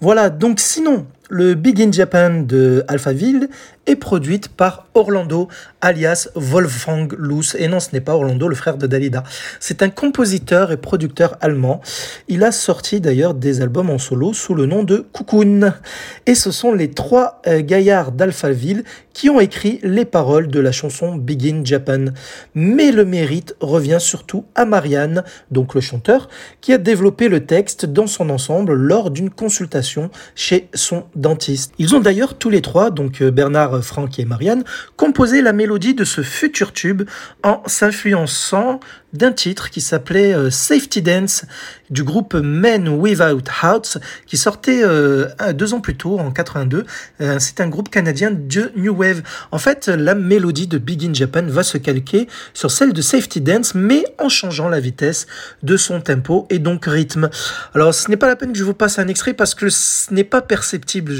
Voilà, 0.00 0.30
donc 0.30 0.58
sinon, 0.58 1.06
le 1.30 1.54
Big 1.54 1.80
in 1.80 1.92
Japan 1.92 2.40
de 2.40 2.82
Alphaville 2.88 3.48
est 3.86 3.94
produite 3.94 4.48
par 4.48 4.88
Orlando, 4.94 5.46
alias 5.86 6.28
Wolfgang 6.34 7.14
Luss. 7.16 7.54
Et 7.58 7.68
non, 7.68 7.78
ce 7.78 7.90
n'est 7.92 8.00
pas 8.00 8.16
Orlando, 8.16 8.48
le 8.48 8.56
frère 8.56 8.76
de 8.76 8.88
Dalida. 8.88 9.22
C'est 9.60 9.82
un 9.82 9.88
compositeur 9.88 10.72
et 10.72 10.76
producteur 10.76 11.36
allemand. 11.40 11.80
Il 12.26 12.42
a 12.42 12.50
sorti 12.50 13.00
d'ailleurs 13.00 13.34
des 13.34 13.60
albums 13.60 13.90
en 13.90 13.98
solo 13.98 14.32
sous 14.32 14.54
le 14.54 14.66
nom 14.66 14.82
de 14.82 15.06
Cocoon. 15.12 15.72
Et 16.26 16.34
ce 16.34 16.50
sont 16.50 16.72
les 16.72 16.90
trois 16.90 17.40
euh, 17.46 17.62
gaillards 17.62 18.10
d'Alphaville 18.10 18.82
qui 19.12 19.30
ont 19.30 19.38
écrit 19.38 19.78
les 19.82 20.04
paroles 20.04 20.48
de 20.48 20.58
la 20.60 20.72
chanson 20.72 21.14
Begin 21.14 21.64
Japan. 21.64 22.06
Mais 22.54 22.90
le 22.90 23.04
mérite 23.04 23.54
revient 23.60 23.98
surtout 24.00 24.44
à 24.56 24.64
Marianne, 24.64 25.22
donc 25.52 25.74
le 25.74 25.80
chanteur, 25.80 26.28
qui 26.60 26.72
a 26.72 26.78
développé 26.78 27.28
le 27.28 27.46
texte 27.46 27.86
dans 27.86 28.08
son 28.08 28.28
ensemble 28.28 28.74
lors 28.74 29.10
d'une 29.12 29.30
consultation 29.30 30.10
chez 30.34 30.68
son 30.74 31.04
dentiste. 31.14 31.72
Ils 31.78 31.94
ont 31.94 32.00
d'ailleurs 32.00 32.36
tous 32.36 32.50
les 32.50 32.60
trois, 32.60 32.90
donc 32.90 33.22
euh, 33.22 33.30
Bernard 33.30 33.82
Franck 33.84 34.18
et 34.18 34.24
Marianne, 34.24 34.64
composaient 34.96 35.42
la 35.42 35.52
mélodie 35.52 35.75
de 35.78 36.04
ce 36.04 36.22
futur 36.22 36.72
tube 36.72 37.02
en 37.42 37.62
s'influençant 37.66 38.80
d'un 39.12 39.32
titre 39.32 39.70
qui 39.70 39.80
s'appelait 39.80 40.34
euh, 40.34 40.50
Safety 40.50 41.02
Dance 41.02 41.44
du 41.90 42.04
groupe 42.04 42.34
Men 42.34 42.88
Without 42.88 43.42
Hearts 43.62 43.98
qui 44.26 44.36
sortait 44.36 44.82
euh, 44.82 45.28
deux 45.52 45.74
ans 45.74 45.80
plus 45.80 45.96
tôt 45.96 46.18
en 46.18 46.30
82. 46.30 46.84
Euh, 47.20 47.36
c'est 47.38 47.60
un 47.60 47.68
groupe 47.68 47.90
canadien 47.90 48.30
de 48.30 48.72
New 48.76 48.94
Wave. 48.94 49.22
En 49.52 49.58
fait, 49.58 49.88
la 49.88 50.14
mélodie 50.14 50.66
de 50.66 50.78
Big 50.78 51.04
in 51.04 51.14
Japan 51.14 51.42
va 51.46 51.62
se 51.62 51.78
calquer 51.78 52.28
sur 52.54 52.70
celle 52.70 52.92
de 52.92 53.02
Safety 53.02 53.40
Dance 53.40 53.74
mais 53.74 54.04
en 54.18 54.28
changeant 54.28 54.68
la 54.68 54.80
vitesse 54.80 55.26
de 55.62 55.76
son 55.76 56.00
tempo 56.00 56.46
et 56.50 56.58
donc 56.58 56.86
rythme. 56.86 57.30
Alors 57.74 57.94
ce 57.94 58.10
n'est 58.10 58.16
pas 58.16 58.28
la 58.28 58.36
peine 58.36 58.52
que 58.52 58.58
je 58.58 58.64
vous 58.64 58.74
passe 58.74 58.98
un 58.98 59.08
extrait 59.08 59.34
parce 59.34 59.54
que 59.54 59.68
ce 59.68 60.12
n'est 60.12 60.24
pas 60.24 60.42
perceptible. 60.42 61.12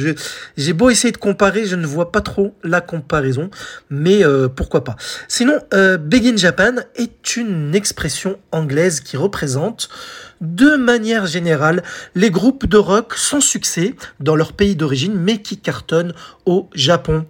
J'ai 0.57 0.73
beau 0.73 0.91
essayer 0.91 1.13
de 1.13 1.19
comparer, 1.19 1.67
je 1.67 1.77
ne 1.77 1.87
vois 1.87 2.13
pas 2.13 2.21
trop 2.21 2.55
la 2.63 2.81
comparaison, 2.81 3.51
mais 3.91 4.23
pourquoi 4.55 4.85
pas. 4.85 4.97
Sinon, 5.29 5.59
Big 6.01 6.27
in 6.27 6.37
Japan 6.37 6.77
est 6.97 7.37
une 7.37 7.75
expression 7.75 8.39
anglaise 8.53 9.01
qui 9.01 9.17
représente 9.17 9.89
de 10.41 10.77
manière 10.77 11.27
générale 11.27 11.83
les 12.15 12.31
groupes 12.31 12.67
de 12.67 12.77
rock 12.77 13.15
sans 13.17 13.41
succès 13.41 13.95
dans 14.21 14.37
leur 14.37 14.53
pays 14.53 14.77
d'origine 14.77 15.15
mais 15.15 15.43
qui 15.43 15.59
cartonnent 15.59 16.13
au 16.45 16.69
Japon. 16.75 17.27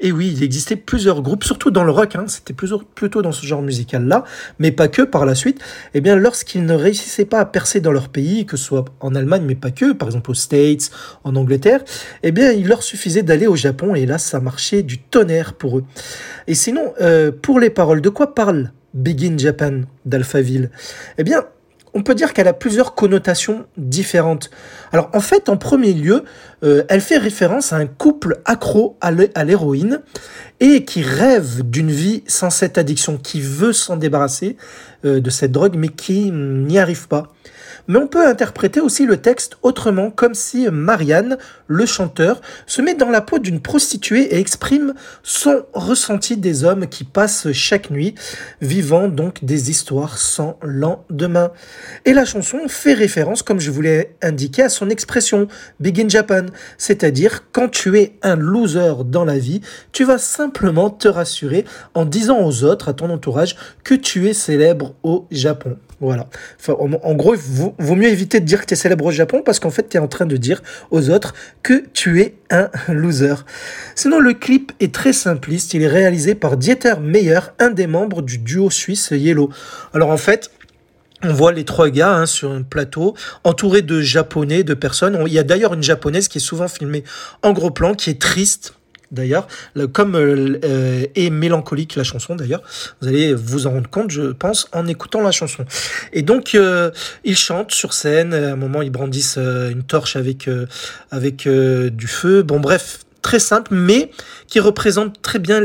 Et 0.00 0.12
oui, 0.12 0.32
il 0.34 0.42
existait 0.42 0.76
plusieurs 0.76 1.22
groupes, 1.22 1.44
surtout 1.44 1.70
dans 1.70 1.84
le 1.84 1.90
rock, 1.90 2.16
hein, 2.16 2.24
c'était 2.28 2.54
plutôt 2.54 3.22
dans 3.22 3.32
ce 3.32 3.44
genre 3.44 3.62
musical-là, 3.62 4.24
mais 4.58 4.70
pas 4.70 4.88
que 4.88 5.02
par 5.02 5.26
la 5.26 5.34
suite. 5.34 5.60
Eh 5.94 6.00
bien, 6.00 6.16
lorsqu'ils 6.16 6.64
ne 6.64 6.74
réussissaient 6.74 7.24
pas 7.24 7.40
à 7.40 7.44
percer 7.44 7.80
dans 7.80 7.92
leur 7.92 8.08
pays, 8.08 8.46
que 8.46 8.56
ce 8.56 8.64
soit 8.64 8.84
en 9.00 9.14
Allemagne, 9.14 9.42
mais 9.46 9.54
pas 9.54 9.70
que, 9.70 9.92
par 9.92 10.08
exemple 10.08 10.30
aux 10.30 10.34
States, 10.34 10.90
en 11.24 11.36
Angleterre, 11.36 11.82
eh 12.22 12.32
bien, 12.32 12.52
il 12.52 12.68
leur 12.68 12.82
suffisait 12.82 13.22
d'aller 13.22 13.46
au 13.46 13.56
Japon 13.56 13.94
et 13.94 14.06
là, 14.06 14.18
ça 14.18 14.40
marchait 14.40 14.82
du 14.82 14.98
tonnerre 14.98 15.54
pour 15.54 15.78
eux. 15.78 15.84
Et 16.46 16.54
sinon, 16.54 16.94
euh, 17.00 17.32
pour 17.32 17.60
les 17.60 17.70
paroles, 17.70 18.00
de 18.00 18.08
quoi 18.08 18.34
parle 18.34 18.72
Begin 18.94 19.38
Japan 19.38 19.82
d'Alphaville? 20.04 20.70
Eh 21.18 21.24
bien, 21.24 21.44
on 21.94 22.02
peut 22.02 22.14
dire 22.14 22.32
qu'elle 22.32 22.48
a 22.48 22.52
plusieurs 22.52 22.94
connotations 22.94 23.66
différentes. 23.76 24.50
Alors 24.92 25.10
en 25.12 25.20
fait, 25.20 25.48
en 25.48 25.56
premier 25.56 25.92
lieu, 25.92 26.24
euh, 26.62 26.84
elle 26.88 27.00
fait 27.00 27.18
référence 27.18 27.72
à 27.72 27.76
un 27.76 27.86
couple 27.86 28.40
accro 28.44 28.96
à 29.00 29.44
l'héroïne 29.44 30.00
et 30.60 30.84
qui 30.84 31.02
rêve 31.02 31.62
d'une 31.62 31.90
vie 31.90 32.22
sans 32.26 32.50
cette 32.50 32.78
addiction, 32.78 33.16
qui 33.16 33.40
veut 33.40 33.72
s'en 33.72 33.96
débarrasser 33.96 34.56
euh, 35.04 35.20
de 35.20 35.30
cette 35.30 35.52
drogue, 35.52 35.74
mais 35.76 35.88
qui 35.88 36.30
n'y 36.30 36.78
arrive 36.78 37.08
pas. 37.08 37.32
Mais 37.90 37.98
on 37.98 38.06
peut 38.06 38.24
interpréter 38.24 38.80
aussi 38.80 39.04
le 39.04 39.16
texte 39.16 39.56
autrement, 39.62 40.12
comme 40.12 40.34
si 40.34 40.68
Marianne, 40.70 41.38
le 41.66 41.86
chanteur, 41.86 42.40
se 42.64 42.80
met 42.80 42.94
dans 42.94 43.10
la 43.10 43.20
peau 43.20 43.40
d'une 43.40 43.60
prostituée 43.60 44.32
et 44.32 44.38
exprime 44.38 44.94
son 45.24 45.64
ressenti 45.72 46.36
des 46.36 46.62
hommes 46.62 46.86
qui 46.86 47.02
passent 47.02 47.50
chaque 47.50 47.90
nuit, 47.90 48.14
vivant 48.60 49.08
donc 49.08 49.44
des 49.44 49.70
histoires 49.70 50.18
sans 50.18 50.56
lendemain. 50.62 51.50
Et 52.04 52.12
la 52.12 52.24
chanson 52.24 52.60
fait 52.68 52.94
référence, 52.94 53.42
comme 53.42 53.58
je 53.58 53.72
vous 53.72 53.82
l'ai 53.82 54.14
indiqué, 54.22 54.62
à 54.62 54.68
son 54.68 54.88
expression 54.88 55.48
Big 55.80 56.00
in 56.00 56.08
Japan, 56.08 56.46
c'est-à-dire 56.78 57.50
quand 57.50 57.68
tu 57.68 57.98
es 57.98 58.12
un 58.22 58.36
loser 58.36 59.02
dans 59.04 59.24
la 59.24 59.38
vie, 59.38 59.62
tu 59.90 60.04
vas 60.04 60.18
simplement 60.18 60.90
te 60.90 61.08
rassurer 61.08 61.64
en 61.94 62.04
disant 62.04 62.38
aux 62.40 62.62
autres, 62.62 62.88
à 62.88 62.92
ton 62.92 63.10
entourage, 63.10 63.56
que 63.82 63.96
tu 63.96 64.28
es 64.28 64.32
célèbre 64.32 64.94
au 65.02 65.26
Japon. 65.32 65.76
Voilà. 66.00 66.26
en, 66.68 67.14
gros, 67.14 67.34
il 67.34 67.79
vaut, 67.80 67.94
mieux 67.94 68.08
éviter 68.08 68.40
de 68.40 68.44
dire 68.44 68.60
que 68.60 68.66
tu 68.66 68.74
es 68.74 68.76
célèbre 68.76 69.06
au 69.06 69.10
Japon 69.10 69.42
parce 69.44 69.58
qu'en 69.58 69.70
fait, 69.70 69.88
tu 69.88 69.96
es 69.96 70.00
en 70.00 70.08
train 70.08 70.26
de 70.26 70.36
dire 70.36 70.62
aux 70.90 71.10
autres 71.10 71.34
que 71.62 71.84
tu 71.92 72.20
es 72.20 72.34
un 72.50 72.70
loser. 72.88 73.34
Sinon, 73.94 74.20
le 74.20 74.34
clip 74.34 74.72
est 74.80 74.94
très 74.94 75.12
simpliste. 75.12 75.74
Il 75.74 75.82
est 75.82 75.88
réalisé 75.88 76.34
par 76.34 76.56
Dieter 76.56 76.94
Meyer, 77.00 77.40
un 77.58 77.70
des 77.70 77.86
membres 77.86 78.22
du 78.22 78.38
duo 78.38 78.70
suisse 78.70 79.10
Yellow. 79.10 79.50
Alors 79.92 80.10
en 80.10 80.16
fait, 80.16 80.50
on 81.22 81.32
voit 81.32 81.52
les 81.52 81.64
trois 81.64 81.90
gars 81.90 82.14
hein, 82.14 82.26
sur 82.26 82.50
un 82.50 82.62
plateau, 82.62 83.14
entourés 83.44 83.82
de 83.82 84.00
japonais, 84.00 84.64
de 84.64 84.74
personnes. 84.74 85.22
Il 85.26 85.32
y 85.32 85.38
a 85.38 85.42
d'ailleurs 85.42 85.74
une 85.74 85.82
japonaise 85.82 86.28
qui 86.28 86.38
est 86.38 86.40
souvent 86.40 86.68
filmée 86.68 87.04
en 87.42 87.52
gros 87.52 87.70
plan, 87.70 87.94
qui 87.94 88.10
est 88.10 88.20
triste, 88.20 88.74
d'ailleurs, 89.10 89.48
comme 89.92 90.14
euh, 90.14 90.58
euh, 90.64 91.06
est 91.14 91.30
mélancolique 91.30 91.96
la 91.96 92.04
chanson 92.04 92.36
d'ailleurs. 92.36 92.62
Vous 93.00 93.08
allez 93.08 93.34
vous 93.34 93.66
en 93.66 93.70
rendre 93.70 93.90
compte, 93.90 94.10
je 94.10 94.32
pense, 94.32 94.68
en 94.72 94.86
écoutant 94.86 95.20
la 95.20 95.32
chanson. 95.32 95.64
Et 96.12 96.22
donc, 96.22 96.54
euh, 96.54 96.90
ils 97.24 97.36
chantent 97.36 97.72
sur 97.72 97.92
scène. 97.92 98.34
À 98.34 98.52
un 98.52 98.56
moment, 98.56 98.82
ils 98.82 98.90
brandissent 98.90 99.38
une 99.38 99.82
torche 99.82 100.16
avec 100.16 100.48
avec 101.10 101.48
du 101.48 102.06
feu. 102.06 102.42
Bon, 102.42 102.60
bref, 102.60 103.00
très 103.22 103.38
simple, 103.38 103.74
mais 103.74 104.10
qui 104.46 104.60
représente 104.60 105.20
très 105.22 105.38
bien 105.38 105.60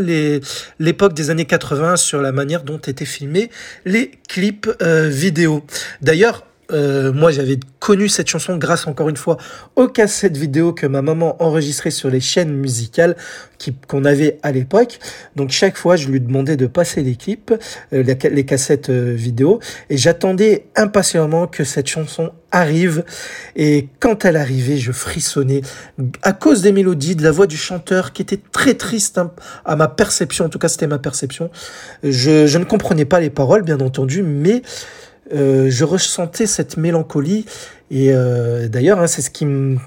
l'époque 0.79 1.13
des 1.13 1.29
années 1.29 1.45
80 1.45 1.97
sur 1.97 2.21
la 2.21 2.31
manière 2.31 2.63
dont 2.63 2.77
étaient 2.77 3.05
filmés 3.05 3.49
les 3.85 4.11
clips 4.27 4.69
vidéo. 4.81 5.65
D'ailleurs, 6.01 6.45
euh, 6.71 7.13
moi, 7.13 7.31
j'avais 7.31 7.59
connu 7.79 8.09
cette 8.09 8.27
chanson 8.27 8.57
grâce, 8.57 8.87
encore 8.87 9.09
une 9.09 9.17
fois, 9.17 9.37
aux 9.75 9.87
cassettes 9.87 10.37
vidéo 10.37 10.73
que 10.73 10.87
ma 10.87 11.01
maman 11.01 11.41
enregistrait 11.41 11.91
sur 11.91 12.09
les 12.09 12.19
chaînes 12.19 12.53
musicales 12.53 13.15
qu'on 13.87 14.05
avait 14.05 14.39
à 14.43 14.51
l'époque. 14.51 14.99
Donc, 15.35 15.51
chaque 15.51 15.77
fois, 15.77 15.95
je 15.95 16.07
lui 16.07 16.19
demandais 16.19 16.57
de 16.57 16.67
passer 16.67 17.01
les 17.01 17.15
clips, 17.15 17.53
euh, 17.93 18.03
les, 18.03 18.45
cassettes 18.45 18.89
euh, 18.89 19.13
vidéo, 19.13 19.59
et 19.89 19.97
j'attendais 19.97 20.65
impatiemment 20.75 21.47
que 21.47 21.63
cette 21.63 21.87
chanson 21.87 22.31
arrive. 22.51 23.03
Et 23.55 23.87
quand 23.99 24.25
elle 24.25 24.37
arrivait, 24.37 24.77
je 24.77 24.91
frissonnais 24.91 25.61
à 26.21 26.33
cause 26.33 26.61
des 26.61 26.71
mélodies, 26.71 27.15
de 27.15 27.23
la 27.23 27.31
voix 27.31 27.47
du 27.47 27.57
chanteur 27.57 28.13
qui 28.13 28.21
était 28.21 28.39
très 28.51 28.73
triste 28.73 29.17
hein, 29.17 29.31
à 29.65 29.75
ma 29.75 29.87
perception. 29.87 30.45
En 30.45 30.49
tout 30.49 30.59
cas, 30.59 30.67
c'était 30.67 30.87
ma 30.87 30.99
perception. 30.99 31.49
Je, 32.03 32.47
je 32.47 32.57
ne 32.57 32.63
comprenais 32.65 33.05
pas 33.05 33.19
les 33.19 33.29
paroles, 33.29 33.63
bien 33.63 33.79
entendu, 33.79 34.23
mais 34.23 34.61
euh, 35.33 35.69
je 35.69 35.83
ressentais 35.83 36.45
cette 36.45 36.77
mélancolie. 36.77 37.45
Et 37.91 38.11
euh, 38.11 38.67
d'ailleurs, 38.67 38.99
hein, 38.99 39.07
c'est 39.07 39.21
ce 39.21 39.29
qui 39.29 39.45
me 39.45 39.77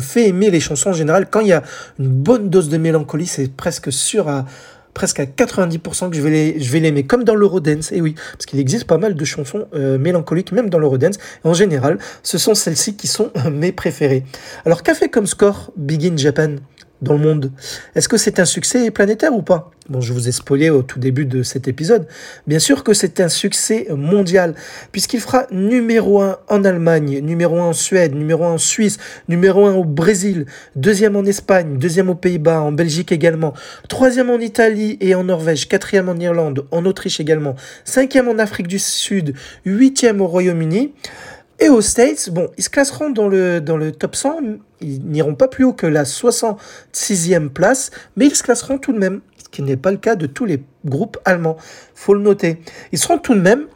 fait 0.00 0.28
aimer 0.28 0.50
les 0.50 0.60
chansons 0.60 0.90
en 0.90 0.94
général. 0.94 1.28
Quand 1.30 1.40
il 1.40 1.48
y 1.48 1.52
a 1.52 1.62
une 1.98 2.08
bonne 2.08 2.48
dose 2.50 2.68
de 2.68 2.78
mélancolie, 2.78 3.26
c'est 3.26 3.52
presque 3.54 3.92
sûr 3.92 4.28
à 4.28 4.46
presque 4.94 5.20
à 5.20 5.24
90% 5.24 6.10
que 6.10 6.16
je 6.16 6.20
vais 6.20 6.30
les, 6.30 6.60
je 6.60 6.70
vais 6.70 6.80
l'aimer, 6.80 7.04
comme 7.04 7.24
dans 7.24 7.34
l'Eurodance. 7.34 7.92
Et 7.92 8.00
oui, 8.00 8.14
parce 8.32 8.46
qu'il 8.46 8.58
existe 8.60 8.84
pas 8.84 8.98
mal 8.98 9.14
de 9.14 9.24
chansons 9.24 9.66
euh, 9.74 9.98
mélancoliques, 9.98 10.52
même 10.52 10.70
dans 10.70 10.78
l'Eurodance. 10.78 11.16
En 11.44 11.54
général, 11.54 11.98
ce 12.22 12.38
sont 12.38 12.54
celles-ci 12.54 12.96
qui 12.96 13.06
sont 13.06 13.30
mes 13.52 13.72
préférées. 13.72 14.24
Alors, 14.64 14.82
qu'a 14.82 14.94
fait 14.94 15.08
comme 15.08 15.26
score 15.26 15.72
Begin 15.76 16.16
Japan? 16.16 16.56
Dans 17.02 17.14
le 17.14 17.18
monde. 17.18 17.52
Est-ce 17.94 18.08
que 18.08 18.16
c'est 18.16 18.38
un 18.40 18.44
succès 18.44 18.90
planétaire 18.90 19.34
ou 19.34 19.42
pas? 19.42 19.70
Bon, 19.88 20.00
je 20.00 20.12
vous 20.12 20.28
ai 20.28 20.32
spoilé 20.32 20.70
au 20.70 20.82
tout 20.82 21.00
début 21.00 21.26
de 21.26 21.42
cet 21.42 21.66
épisode. 21.66 22.06
Bien 22.46 22.60
sûr 22.60 22.84
que 22.84 22.94
c'est 22.94 23.18
un 23.20 23.28
succès 23.28 23.88
mondial, 23.90 24.54
puisqu'il 24.92 25.20
fera 25.20 25.46
numéro 25.50 26.22
1 26.22 26.38
en 26.48 26.64
Allemagne, 26.64 27.18
numéro 27.18 27.58
1 27.58 27.64
en 27.64 27.72
Suède, 27.72 28.14
numéro 28.14 28.44
1 28.44 28.52
en 28.52 28.58
Suisse, 28.58 28.98
numéro 29.28 29.66
1 29.66 29.74
au 29.74 29.84
Brésil, 29.84 30.46
deuxième 30.76 31.16
en 31.16 31.24
Espagne, 31.24 31.78
deuxième 31.78 32.08
aux 32.10 32.14
Pays-Bas, 32.14 32.60
en 32.60 32.70
Belgique 32.70 33.10
également, 33.10 33.54
troisième 33.88 34.30
en 34.30 34.38
Italie 34.38 34.98
et 35.00 35.16
en 35.16 35.24
Norvège, 35.24 35.68
quatrième 35.68 36.08
en 36.08 36.16
Irlande, 36.16 36.64
en 36.70 36.84
Autriche 36.86 37.18
également, 37.18 37.56
cinquième 37.84 38.28
en 38.28 38.38
Afrique 38.38 38.68
du 38.68 38.78
Sud, 38.78 39.34
huitième 39.66 40.20
au 40.20 40.28
Royaume-Uni. 40.28 40.92
Et 41.62 41.68
aux 41.68 41.80
States, 41.80 42.28
bon, 42.30 42.50
ils 42.58 42.64
se 42.64 42.70
classeront 42.70 43.10
dans 43.10 43.28
le, 43.28 43.60
dans 43.60 43.76
le 43.76 43.92
top 43.92 44.16
100, 44.16 44.40
ils 44.80 45.00
n'iront 45.06 45.36
pas 45.36 45.46
plus 45.46 45.62
haut 45.62 45.72
que 45.72 45.86
la 45.86 46.02
66e 46.02 47.50
place, 47.50 47.92
mais 48.16 48.26
ils 48.26 48.34
se 48.34 48.42
classeront 48.42 48.78
tout 48.78 48.92
de 48.92 48.98
même, 48.98 49.20
ce 49.38 49.48
qui 49.48 49.62
n'est 49.62 49.76
pas 49.76 49.92
le 49.92 49.96
cas 49.96 50.16
de 50.16 50.26
tous 50.26 50.44
les 50.44 50.64
groupes 50.84 51.18
allemands, 51.24 51.56
faut 51.94 52.14
le 52.14 52.20
noter. 52.20 52.60
Ils 52.90 52.98
seront 52.98 53.18
tout 53.18 53.34
de 53.34 53.40
même 53.40 53.66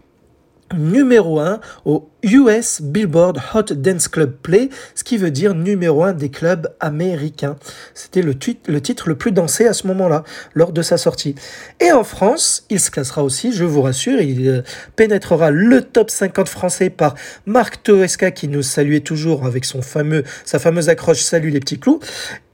numéro 0.76 1.38
1 1.38 1.60
au 1.84 2.08
US 2.26 2.82
Billboard 2.82 3.40
Hot 3.54 3.72
Dance 3.74 4.08
Club 4.08 4.32
Play, 4.42 4.68
ce 4.94 5.04
qui 5.04 5.16
veut 5.16 5.30
dire 5.30 5.54
numéro 5.54 6.02
1 6.02 6.12
des 6.12 6.28
clubs 6.28 6.68
américains. 6.80 7.56
C'était 7.94 8.22
le, 8.22 8.36
titre 8.36 9.08
le 9.08 9.14
plus 9.14 9.32
dansé 9.32 9.66
à 9.66 9.72
ce 9.72 9.86
moment-là, 9.86 10.24
lors 10.54 10.72
de 10.72 10.82
sa 10.82 10.98
sortie. 10.98 11.36
Et 11.80 11.92
en 11.92 12.02
France, 12.02 12.66
il 12.68 12.80
se 12.80 12.90
classera 12.90 13.22
aussi, 13.22 13.52
je 13.52 13.64
vous 13.64 13.82
rassure, 13.82 14.20
il 14.20 14.48
euh, 14.48 14.62
pénétrera 14.96 15.50
le 15.50 15.82
top 15.82 16.10
50 16.10 16.48
français 16.48 16.90
par 16.90 17.14
Marc 17.46 17.82
Toesca 17.84 18.32
qui 18.32 18.48
nous 18.48 18.62
saluait 18.62 19.00
toujours 19.00 19.46
avec 19.46 19.64
son 19.64 19.80
fameux, 19.80 20.24
sa 20.44 20.58
fameuse 20.58 20.88
accroche 20.88 21.20
Salut 21.20 21.50
les 21.50 21.60
petits 21.60 21.78
clous. 21.78 22.00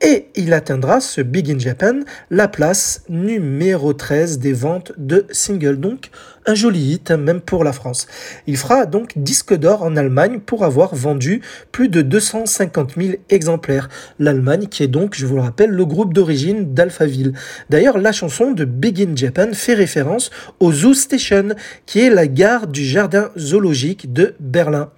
Et 0.05 0.27
il 0.35 0.53
atteindra, 0.53 1.01
ce 1.01 1.21
Big 1.21 1.49
in 1.49 1.61
Japan, 1.61 2.01
la 2.29 2.49
place 2.49 3.03
numéro 3.09 3.93
13 3.93 4.41
des 4.41 4.53
ventes 4.53 4.93
de 4.99 5.27
singles. 5.31 5.79
Donc, 5.79 6.11
un 6.45 6.55
joli 6.55 6.95
hit, 6.95 7.13
même 7.13 7.41
pour 7.41 7.63
la 7.63 7.73
France. 7.73 8.09
Il 8.49 8.57
fera 8.57 8.87
donc 8.87 9.13
disque 9.17 9.55
en 9.71 9.97
Allemagne 9.97 10.41
pour 10.41 10.65
avoir 10.65 10.95
vendu 10.95 11.41
plus 11.71 11.89
de 11.89 12.03
250 12.03 12.95
000 12.97 13.15
exemplaires. 13.31 13.89
L'Allemagne 14.19 14.67
qui 14.67 14.83
est 14.83 14.89
donc, 14.89 15.15
je 15.15 15.27
vous 15.27 15.37
le 15.37 15.43
rappelle, 15.43 15.71
le 15.71 15.85
groupe 15.85 16.13
d'origine 16.13 16.75
d'Alphaville. 16.75 17.33
D'ailleurs, 17.71 17.99
la 17.99 18.13
chanson 18.13 18.51
de 18.51 18.65
Begin 18.65 19.17
Japan 19.17 19.49
fait 19.53 19.75
référence 19.75 20.31
au 20.61 20.73
Zoo 20.73 20.95
Station, 20.95 21.51
qui 21.87 22.01
est 22.01 22.11
la 22.11 22.27
gare 22.27 22.67
du 22.67 22.85
jardin 22.85 23.31
zoologique 23.39 24.13
de 24.13 24.35
Berlin. 24.41 24.91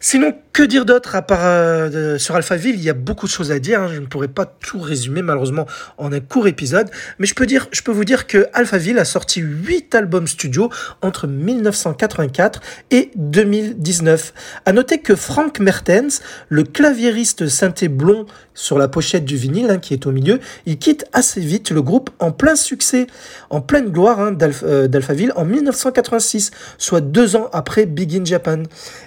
Sinon, 0.00 0.34
que 0.56 0.62
dire 0.62 0.86
d'autre 0.86 1.14
à 1.14 1.20
part 1.20 1.40
euh, 1.42 2.16
sur 2.16 2.34
Alphaville? 2.34 2.76
Il 2.76 2.82
y 2.82 2.88
a 2.88 2.94
beaucoup 2.94 3.26
de 3.26 3.30
choses 3.30 3.52
à 3.52 3.58
dire. 3.58 3.82
Hein. 3.82 3.90
Je 3.92 4.00
ne 4.00 4.06
pourrais 4.06 4.26
pas 4.26 4.46
tout 4.46 4.80
résumer 4.80 5.20
malheureusement 5.20 5.66
en 5.98 6.10
un 6.14 6.20
court 6.20 6.48
épisode, 6.48 6.88
mais 7.18 7.26
je 7.26 7.34
peux 7.34 7.44
dire, 7.44 7.68
je 7.72 7.82
peux 7.82 7.92
vous 7.92 8.06
dire 8.06 8.26
que 8.26 8.46
Alphaville 8.54 8.98
a 8.98 9.04
sorti 9.04 9.40
8 9.40 9.94
albums 9.94 10.26
studio 10.26 10.70
entre 11.02 11.26
1984 11.26 12.62
et 12.90 13.10
2019. 13.16 14.32
À 14.64 14.72
noter 14.72 15.00
que 15.02 15.14
Frank 15.14 15.60
Mertens, 15.60 16.22
le 16.48 16.62
claviériste 16.62 17.48
synthé 17.48 17.88
blond 17.88 18.24
sur 18.54 18.78
la 18.78 18.88
pochette 18.88 19.26
du 19.26 19.36
vinyle 19.36 19.68
hein, 19.70 19.76
qui 19.76 19.92
est 19.92 20.06
au 20.06 20.10
milieu, 20.10 20.40
il 20.64 20.78
quitte 20.78 21.04
assez 21.12 21.42
vite 21.42 21.70
le 21.70 21.82
groupe 21.82 22.08
en 22.18 22.32
plein 22.32 22.56
succès, 22.56 23.06
en 23.50 23.60
pleine 23.60 23.90
gloire 23.90 24.20
hein, 24.20 24.34
euh, 24.62 24.88
d'Alphaville 24.88 25.34
en 25.36 25.44
1986, 25.44 26.50
soit 26.78 27.02
deux 27.02 27.36
ans 27.36 27.50
après 27.52 27.84
Big 27.84 28.16
in 28.16 28.24
Japan, 28.24 28.62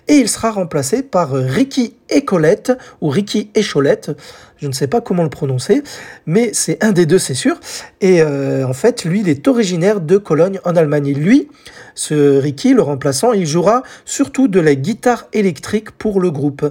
et 0.08 0.18
il 0.18 0.30
sera 0.30 0.52
remplacé 0.52 1.02
par 1.02 1.39
Ricky 1.48 1.96
Ecolette 2.10 2.72
ou 3.02 3.10
Ricky 3.10 3.50
Echolette. 3.56 4.12
Je 4.58 4.68
ne 4.68 4.74
sais 4.74 4.88
pas 4.88 5.00
comment 5.00 5.24
le 5.24 5.30
prononcer, 5.30 5.84
mais 6.26 6.52
c'est 6.54 6.84
un 6.84 6.92
des 6.92 7.06
deux, 7.06 7.20
c'est 7.20 7.34
sûr. 7.34 7.58
Et 8.02 8.22
euh, 8.22 8.68
en 8.68 8.74
fait, 8.74 9.06
lui, 9.06 9.22
il 9.22 9.30
est 9.30 9.48
originaire 9.48 10.02
de 10.02 10.18
Cologne 10.18 10.60
en 10.66 10.76
Allemagne. 10.76 11.14
lui, 11.14 11.48
ce 11.96 12.38
Ricky, 12.40 12.74
le 12.74 12.82
remplaçant, 12.82 13.32
il 13.32 13.46
jouera 13.46 13.84
surtout 14.04 14.48
de 14.48 14.60
la 14.60 14.76
guitare 14.76 15.28
électrique 15.32 15.92
pour 15.92 16.20
le 16.20 16.30
groupe. 16.32 16.66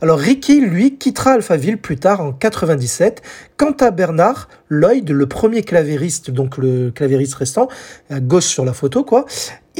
Alors 0.00 0.18
Ricky, 0.18 0.60
lui, 0.60 0.96
quittera 0.96 1.32
Alphaville 1.32 1.78
plus 1.78 1.96
tard 1.96 2.20
en 2.20 2.32
97. 2.32 3.22
Quant 3.56 3.76
à 3.80 3.90
Bernard 3.90 4.48
Lloyd, 4.68 5.08
le 5.10 5.26
premier 5.26 5.62
clavériste, 5.62 6.30
donc 6.30 6.58
le 6.58 6.90
clavériste 6.90 7.34
restant, 7.34 7.68
à 8.10 8.20
gauche 8.20 8.46
sur 8.46 8.64
la 8.64 8.72
photo, 8.72 9.04
quoi, 9.04 9.26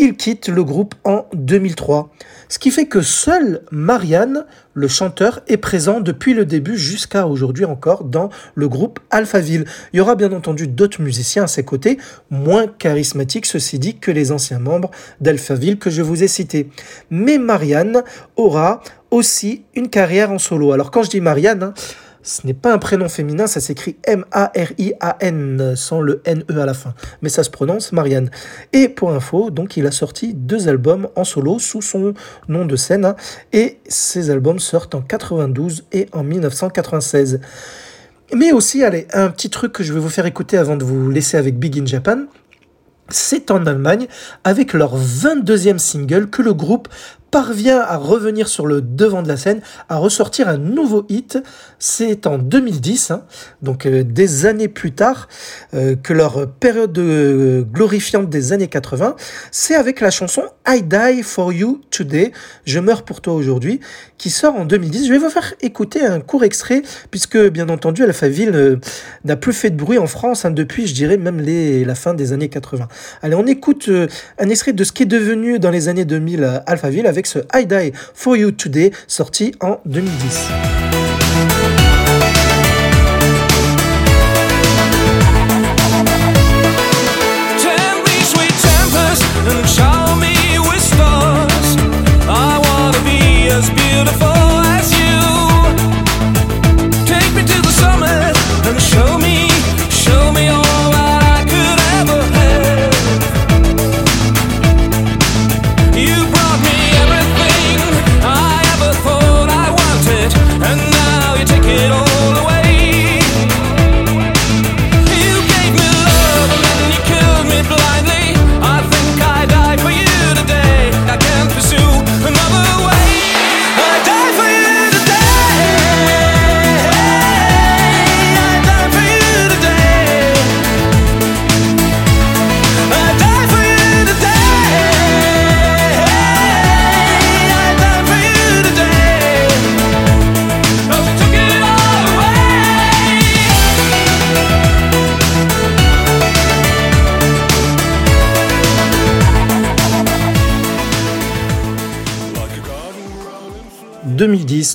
il 0.00 0.16
quitte 0.16 0.48
le 0.48 0.64
groupe 0.64 0.94
en 1.04 1.26
2003. 1.34 2.10
Ce 2.48 2.58
qui 2.58 2.70
fait 2.70 2.86
que 2.86 3.02
seul 3.02 3.62
Marianne, 3.70 4.46
le 4.72 4.88
chanteur, 4.88 5.40
est 5.48 5.56
présent 5.56 6.00
depuis 6.00 6.34
le 6.34 6.46
début 6.46 6.78
jusqu'à 6.78 7.26
aujourd'hui 7.26 7.64
encore 7.64 8.04
dans 8.04 8.30
le 8.54 8.68
groupe 8.68 9.00
Alphaville. 9.10 9.64
Il 9.92 9.98
y 9.98 10.00
aura 10.00 10.14
bien 10.14 10.32
entendu 10.32 10.66
d'autres 10.66 11.02
musiciens 11.02 11.44
à 11.44 11.48
ses 11.48 11.64
côtés, 11.64 11.98
moins 12.30 12.66
charismatiques 12.66 13.46
ceci 13.46 13.78
dit 13.78 13.98
que 13.98 14.10
les 14.10 14.32
anciens 14.32 14.60
membres 14.60 14.90
d'Alphaville 15.20 15.78
que 15.78 15.90
je 15.90 16.00
vous 16.00 16.22
ai 16.22 16.28
cités. 16.28 16.70
Mais 17.10 17.38
Marianne 17.38 18.02
aura 18.36 18.82
aussi 19.10 19.64
une 19.74 19.88
carrière 19.88 20.30
en 20.30 20.38
solo. 20.38 20.72
Alors 20.72 20.90
quand 20.90 21.02
je 21.02 21.10
dis 21.10 21.20
Marianne, 21.20 21.62
hein, 21.62 21.74
ce 22.22 22.46
n'est 22.46 22.54
pas 22.54 22.72
un 22.72 22.78
prénom 22.78 23.08
féminin, 23.08 23.46
ça 23.46 23.60
s'écrit 23.60 23.96
M-A-R-I-A-N 24.04 25.74
sans 25.76 26.00
le 26.00 26.20
N-E 26.24 26.58
à 26.58 26.66
la 26.66 26.74
fin. 26.74 26.94
Mais 27.22 27.28
ça 27.28 27.42
se 27.42 27.50
prononce 27.50 27.92
Marianne. 27.92 28.30
Et 28.72 28.88
pour 28.88 29.12
info, 29.12 29.50
donc 29.50 29.76
il 29.76 29.86
a 29.86 29.90
sorti 29.90 30.34
deux 30.34 30.68
albums 30.68 31.08
en 31.16 31.24
solo 31.24 31.58
sous 31.58 31.82
son 31.82 32.14
nom 32.48 32.64
de 32.64 32.76
scène. 32.76 33.04
Hein, 33.04 33.16
et 33.52 33.78
ces 33.86 34.30
albums 34.30 34.58
sortent 34.58 34.94
en 34.94 35.02
92 35.02 35.84
et 35.92 36.08
en 36.12 36.24
1996. 36.24 37.40
Mais 38.34 38.52
aussi, 38.52 38.84
allez, 38.84 39.06
un 39.12 39.30
petit 39.30 39.48
truc 39.48 39.72
que 39.72 39.82
je 39.82 39.92
vais 39.92 40.00
vous 40.00 40.10
faire 40.10 40.26
écouter 40.26 40.58
avant 40.58 40.76
de 40.76 40.84
vous 40.84 41.10
laisser 41.10 41.36
avec 41.36 41.58
Big 41.58 41.78
in 41.78 41.86
Japan 41.86 42.26
c'est 43.10 43.50
en 43.50 43.64
Allemagne 43.66 44.06
avec 44.44 44.72
leur 44.72 44.98
22e 44.98 45.78
single 45.78 46.28
que 46.28 46.42
le 46.42 46.52
groupe 46.52 46.88
parvient 47.30 47.80
à 47.80 47.96
revenir 47.96 48.48
sur 48.48 48.66
le 48.66 48.80
devant 48.80 49.22
de 49.22 49.28
la 49.28 49.36
scène, 49.36 49.60
à 49.88 49.96
ressortir 49.96 50.48
un 50.48 50.58
nouveau 50.58 51.04
hit. 51.08 51.38
C'est 51.78 52.26
en 52.26 52.38
2010, 52.38 53.10
hein, 53.10 53.24
donc 53.62 53.86
euh, 53.86 54.02
des 54.02 54.46
années 54.46 54.68
plus 54.68 54.92
tard 54.92 55.28
euh, 55.74 55.96
que 55.96 56.12
leur 56.12 56.50
période 56.50 56.96
euh, 56.98 57.62
glorifiante 57.62 58.28
des 58.28 58.52
années 58.52 58.68
80. 58.68 59.16
C'est 59.50 59.74
avec 59.74 60.00
la 60.00 60.10
chanson 60.10 60.42
I 60.66 60.82
Die 60.82 61.22
for 61.22 61.52
You 61.52 61.80
Today, 61.90 62.32
Je 62.64 62.80
meurs 62.80 63.02
pour 63.02 63.20
toi 63.20 63.34
aujourd'hui, 63.34 63.80
qui 64.16 64.30
sort 64.30 64.56
en 64.56 64.64
2010. 64.64 65.06
Je 65.06 65.12
vais 65.12 65.18
vous 65.18 65.30
faire 65.30 65.54
écouter 65.60 66.04
un 66.04 66.20
court 66.20 66.44
extrait, 66.44 66.82
puisque 67.10 67.38
bien 67.38 67.68
entendu 67.68 68.02
Alphaville 68.04 68.78
n'a 69.24 69.36
plus 69.36 69.52
fait 69.52 69.70
de 69.70 69.76
bruit 69.76 69.98
en 69.98 70.06
France 70.06 70.44
hein, 70.44 70.50
depuis, 70.50 70.86
je 70.86 70.94
dirais, 70.94 71.16
même 71.16 71.40
la 71.40 71.94
fin 71.94 72.14
des 72.14 72.32
années 72.32 72.48
80. 72.48 72.88
Allez, 73.22 73.34
on 73.34 73.46
écoute 73.46 73.90
un 74.38 74.48
extrait 74.48 74.72
de 74.72 74.84
ce 74.84 74.92
qui 74.92 75.04
est 75.04 75.06
devenu 75.06 75.58
dans 75.58 75.70
les 75.70 75.88
années 75.88 76.04
2000 76.04 76.62
Alphaville 76.66 77.06
avec 77.06 77.17
ce 77.26 77.40
I 77.54 77.66
Die 77.66 77.92
For 78.14 78.36
You 78.36 78.52
Today 78.52 78.92
sorti 79.06 79.54
en 79.60 79.80
2010. 79.84 80.48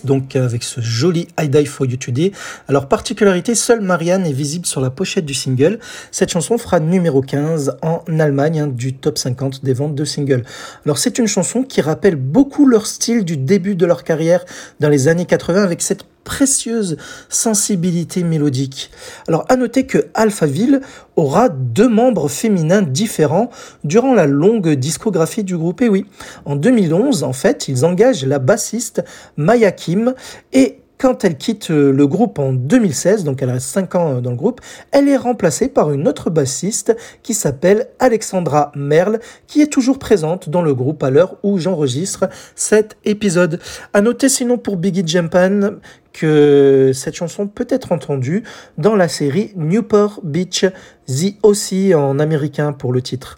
Donc 0.05 0.35
avec 0.37 0.63
ce 0.63 0.79
joli 0.79 1.27
I 1.39 1.49
Die 1.49 1.65
For 1.65 1.85
You 1.85 1.97
Today. 1.97 2.31
Alors, 2.69 2.87
particularité, 2.87 3.55
seule 3.55 3.81
Marianne 3.81 4.25
est 4.25 4.31
visible 4.31 4.65
sur 4.65 4.79
la 4.79 4.89
pochette 4.89 5.25
du 5.25 5.33
single. 5.33 5.79
Cette 6.11 6.31
chanson 6.31 6.57
fera 6.57 6.79
numéro 6.79 7.21
15 7.21 7.77
en 7.81 8.03
Allemagne 8.19 8.61
hein, 8.61 8.67
du 8.67 8.93
top 8.93 9.17
50 9.17 9.63
des 9.63 9.73
ventes 9.73 9.95
de 9.95 10.05
singles. 10.05 10.43
Alors, 10.85 10.97
c'est 10.97 11.19
une 11.19 11.27
chanson 11.27 11.63
qui 11.63 11.81
rappelle 11.81 12.15
beaucoup 12.15 12.65
leur 12.65 12.87
style 12.87 13.25
du 13.25 13.35
début 13.35 13.75
de 13.75 13.85
leur 13.85 14.03
carrière 14.03 14.45
dans 14.79 14.89
les 14.89 15.09
années 15.09 15.25
80 15.25 15.61
avec 15.61 15.81
cette 15.81 16.05
précieuse 16.23 16.97
sensibilité 17.29 18.23
mélodique. 18.23 18.91
Alors 19.27 19.45
à 19.49 19.55
noter 19.55 19.85
que 19.85 20.07
Alphaville 20.13 20.81
aura 21.15 21.49
deux 21.49 21.89
membres 21.89 22.27
féminins 22.27 22.81
différents 22.81 23.49
durant 23.83 24.13
la 24.13 24.25
longue 24.25 24.71
discographie 24.71 25.43
du 25.43 25.57
groupe. 25.57 25.81
Et 25.81 25.89
oui, 25.89 26.05
en 26.45 26.55
2011, 26.55 27.23
en 27.23 27.33
fait, 27.33 27.67
ils 27.67 27.85
engagent 27.85 28.25
la 28.25 28.39
bassiste 28.39 29.03
Maya 29.37 29.71
Kim 29.71 30.13
et 30.51 30.79
quand 31.03 31.25
elle 31.25 31.37
quitte 31.37 31.69
euh, 31.69 31.91
le 31.91 32.07
groupe 32.07 32.39
en 32.39 32.53
2016, 32.53 33.25
donc 33.25 33.41
elle 33.41 33.51
reste 33.51 33.67
5 33.67 33.95
ans 33.95 34.13
euh, 34.13 34.21
dans 34.21 34.29
le 34.29 34.37
groupe, 34.37 34.61
elle 34.91 35.09
est 35.09 35.17
remplacée 35.17 35.67
par 35.67 35.91
une 35.91 36.07
autre 36.07 36.29
bassiste 36.29 36.95
qui 37.23 37.33
s'appelle 37.33 37.89
Alexandra 37.99 38.71
Merle, 38.73 39.19
qui 39.47 39.61
est 39.61 39.67
toujours 39.67 39.99
présente 39.99 40.49
dans 40.49 40.61
le 40.61 40.73
groupe 40.73 41.03
à 41.03 41.09
l'heure 41.09 41.35
où 41.43 41.57
j'enregistre 41.57 42.29
cet 42.55 42.95
épisode. 43.03 43.59
À 43.91 43.99
noter 43.99 44.29
sinon 44.29 44.57
pour 44.57 44.77
Biggie 44.77 45.05
Jampan 45.05 45.71
que 46.13 46.91
cette 46.93 47.15
chanson 47.15 47.47
peut 47.47 47.67
être 47.69 47.91
entendue 47.91 48.43
dans 48.77 48.95
la 48.95 49.07
série 49.07 49.51
Newport 49.55 50.21
Beach, 50.23 50.65
The 51.07 51.35
aussi 51.43 51.93
en 51.93 52.17
américain 52.19 52.71
pour 52.71 52.93
le 52.93 53.01
titre. 53.01 53.37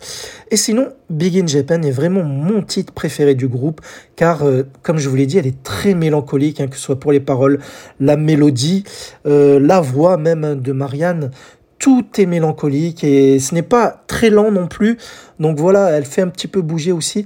Et 0.52 0.58
sinon, 0.58 0.90
Big 1.10 1.40
in 1.40 1.48
Japan 1.48 1.82
est 1.82 1.92
vraiment 1.92 2.24
mon 2.24 2.62
titre 2.62 2.94
préféré 2.94 3.34
du 3.34 3.48
groupe, 3.48 3.82
car 4.16 4.44
euh, 4.44 4.64
comme 4.84 5.00
je 5.00 5.10
vous 5.10 5.16
l'ai 5.16 5.26
dit, 5.26 5.38
elle 5.40 5.48
est 5.48 5.64
très 5.64 5.96
mélancolique, 5.96 6.62
hein, 6.62 6.68
que 6.68 6.76
ce 6.76 6.82
soit 6.82 7.00
pour 7.00 7.12
les 7.12 7.20
paroles, 7.20 7.60
la 8.00 8.18
mélodie, 8.18 8.84
euh, 9.26 9.60
la 9.60 9.82
voix 9.82 10.18
même 10.18 10.62
de 10.62 10.72
Marianne 10.72 11.32
tout 11.78 12.06
est 12.18 12.26
mélancolique 12.26 13.04
et 13.04 13.38
ce 13.40 13.54
n'est 13.54 13.62
pas 13.62 14.04
très 14.08 14.30
lent 14.30 14.52
non 14.52 14.68
plus. 14.68 14.98
Donc 15.40 15.60
voilà, 15.60 15.92
elle 15.92 16.06
fait 16.06 16.22
un 16.22 16.30
petit 16.30 16.48
peu 16.48 16.62
bouger 16.62 16.92
aussi. 16.92 17.26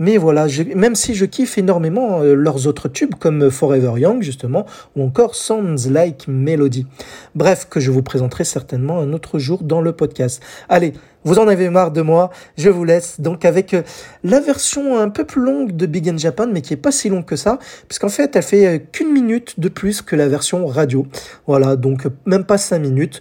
Mais 0.00 0.16
voilà, 0.16 0.46
même 0.74 0.94
si 0.94 1.14
je 1.14 1.26
kiffe 1.26 1.58
énormément 1.58 2.22
euh, 2.22 2.34
leurs 2.34 2.66
autres 2.66 2.88
tubes 2.88 3.14
comme 3.16 3.50
Forever 3.50 4.00
Young 4.00 4.22
justement, 4.22 4.64
ou 4.96 5.04
encore 5.04 5.34
Sounds 5.34 5.90
Like 5.90 6.26
Melody. 6.26 6.86
Bref, 7.34 7.66
que 7.68 7.80
je 7.80 7.90
vous 7.90 8.02
présenterai 8.02 8.44
certainement 8.44 8.98
un 8.98 9.12
autre 9.12 9.38
jour 9.38 9.62
dans 9.62 9.82
le 9.82 9.92
podcast. 9.92 10.42
Allez, 10.70 10.94
vous 11.24 11.38
en 11.38 11.48
avez 11.48 11.68
marre 11.68 11.90
de 11.90 12.00
moi, 12.00 12.30
je 12.56 12.70
vous 12.70 12.82
laisse 12.82 13.20
donc 13.20 13.44
avec 13.44 13.74
euh, 13.74 13.82
la 14.24 14.40
version 14.40 14.98
un 14.98 15.10
peu 15.10 15.24
plus 15.24 15.42
longue 15.42 15.76
de 15.76 15.84
Big 15.84 16.08
in 16.08 16.16
Japan, 16.16 16.46
mais 16.50 16.62
qui 16.62 16.72
est 16.72 16.78
pas 16.78 16.92
si 16.92 17.10
longue 17.10 17.26
que 17.26 17.36
ça, 17.36 17.58
puisqu'en 17.86 18.08
fait 18.08 18.34
elle 18.34 18.42
fait 18.42 18.66
euh, 18.66 18.78
qu'une 18.78 19.12
minute 19.12 19.60
de 19.60 19.68
plus 19.68 20.00
que 20.00 20.16
la 20.16 20.28
version 20.28 20.66
radio. 20.66 21.06
Voilà, 21.46 21.76
donc 21.76 22.06
même 22.24 22.44
pas 22.44 22.56
cinq 22.56 22.78
minutes, 22.78 23.20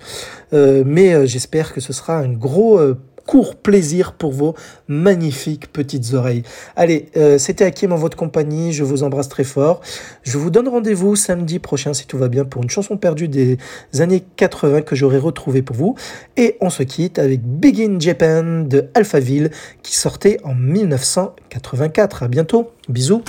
mais 0.53 1.27
j'espère 1.27 1.73
que 1.73 1.81
ce 1.81 1.93
sera 1.93 2.17
un 2.17 2.29
gros 2.29 2.79
court 3.29 3.57
plaisir 3.57 4.13
pour 4.13 4.31
vos 4.31 4.55
magnifiques 4.87 5.71
petites 5.71 6.15
oreilles. 6.15 6.41
Allez, 6.75 7.11
euh, 7.15 7.37
c'était 7.37 7.63
Hakim 7.63 7.91
en 7.91 7.95
votre 7.95 8.17
compagnie, 8.17 8.73
je 8.73 8.83
vous 8.83 9.03
embrasse 9.03 9.29
très 9.29 9.43
fort. 9.43 9.81
Je 10.23 10.39
vous 10.39 10.49
donne 10.49 10.67
rendez-vous 10.67 11.15
samedi 11.15 11.59
prochain 11.59 11.93
si 11.93 12.07
tout 12.07 12.17
va 12.17 12.27
bien 12.27 12.43
pour 12.43 12.63
une 12.63 12.71
chanson 12.71 12.97
perdue 12.97 13.27
des 13.27 13.59
années 13.99 14.23
80 14.35 14.81
que 14.81 14.95
j'aurai 14.95 15.19
retrouvée 15.19 15.61
pour 15.61 15.75
vous. 15.75 15.95
Et 16.37 16.57
on 16.59 16.71
se 16.71 16.81
quitte 16.81 17.19
avec 17.19 17.43
Begin 17.43 17.99
Japan 17.99 18.63
de 18.67 18.87
Alphaville 18.95 19.51
qui 19.83 19.95
sortait 19.95 20.39
en 20.43 20.55
1984. 20.55 22.23
À 22.23 22.27
bientôt, 22.29 22.71
bisous. 22.87 23.21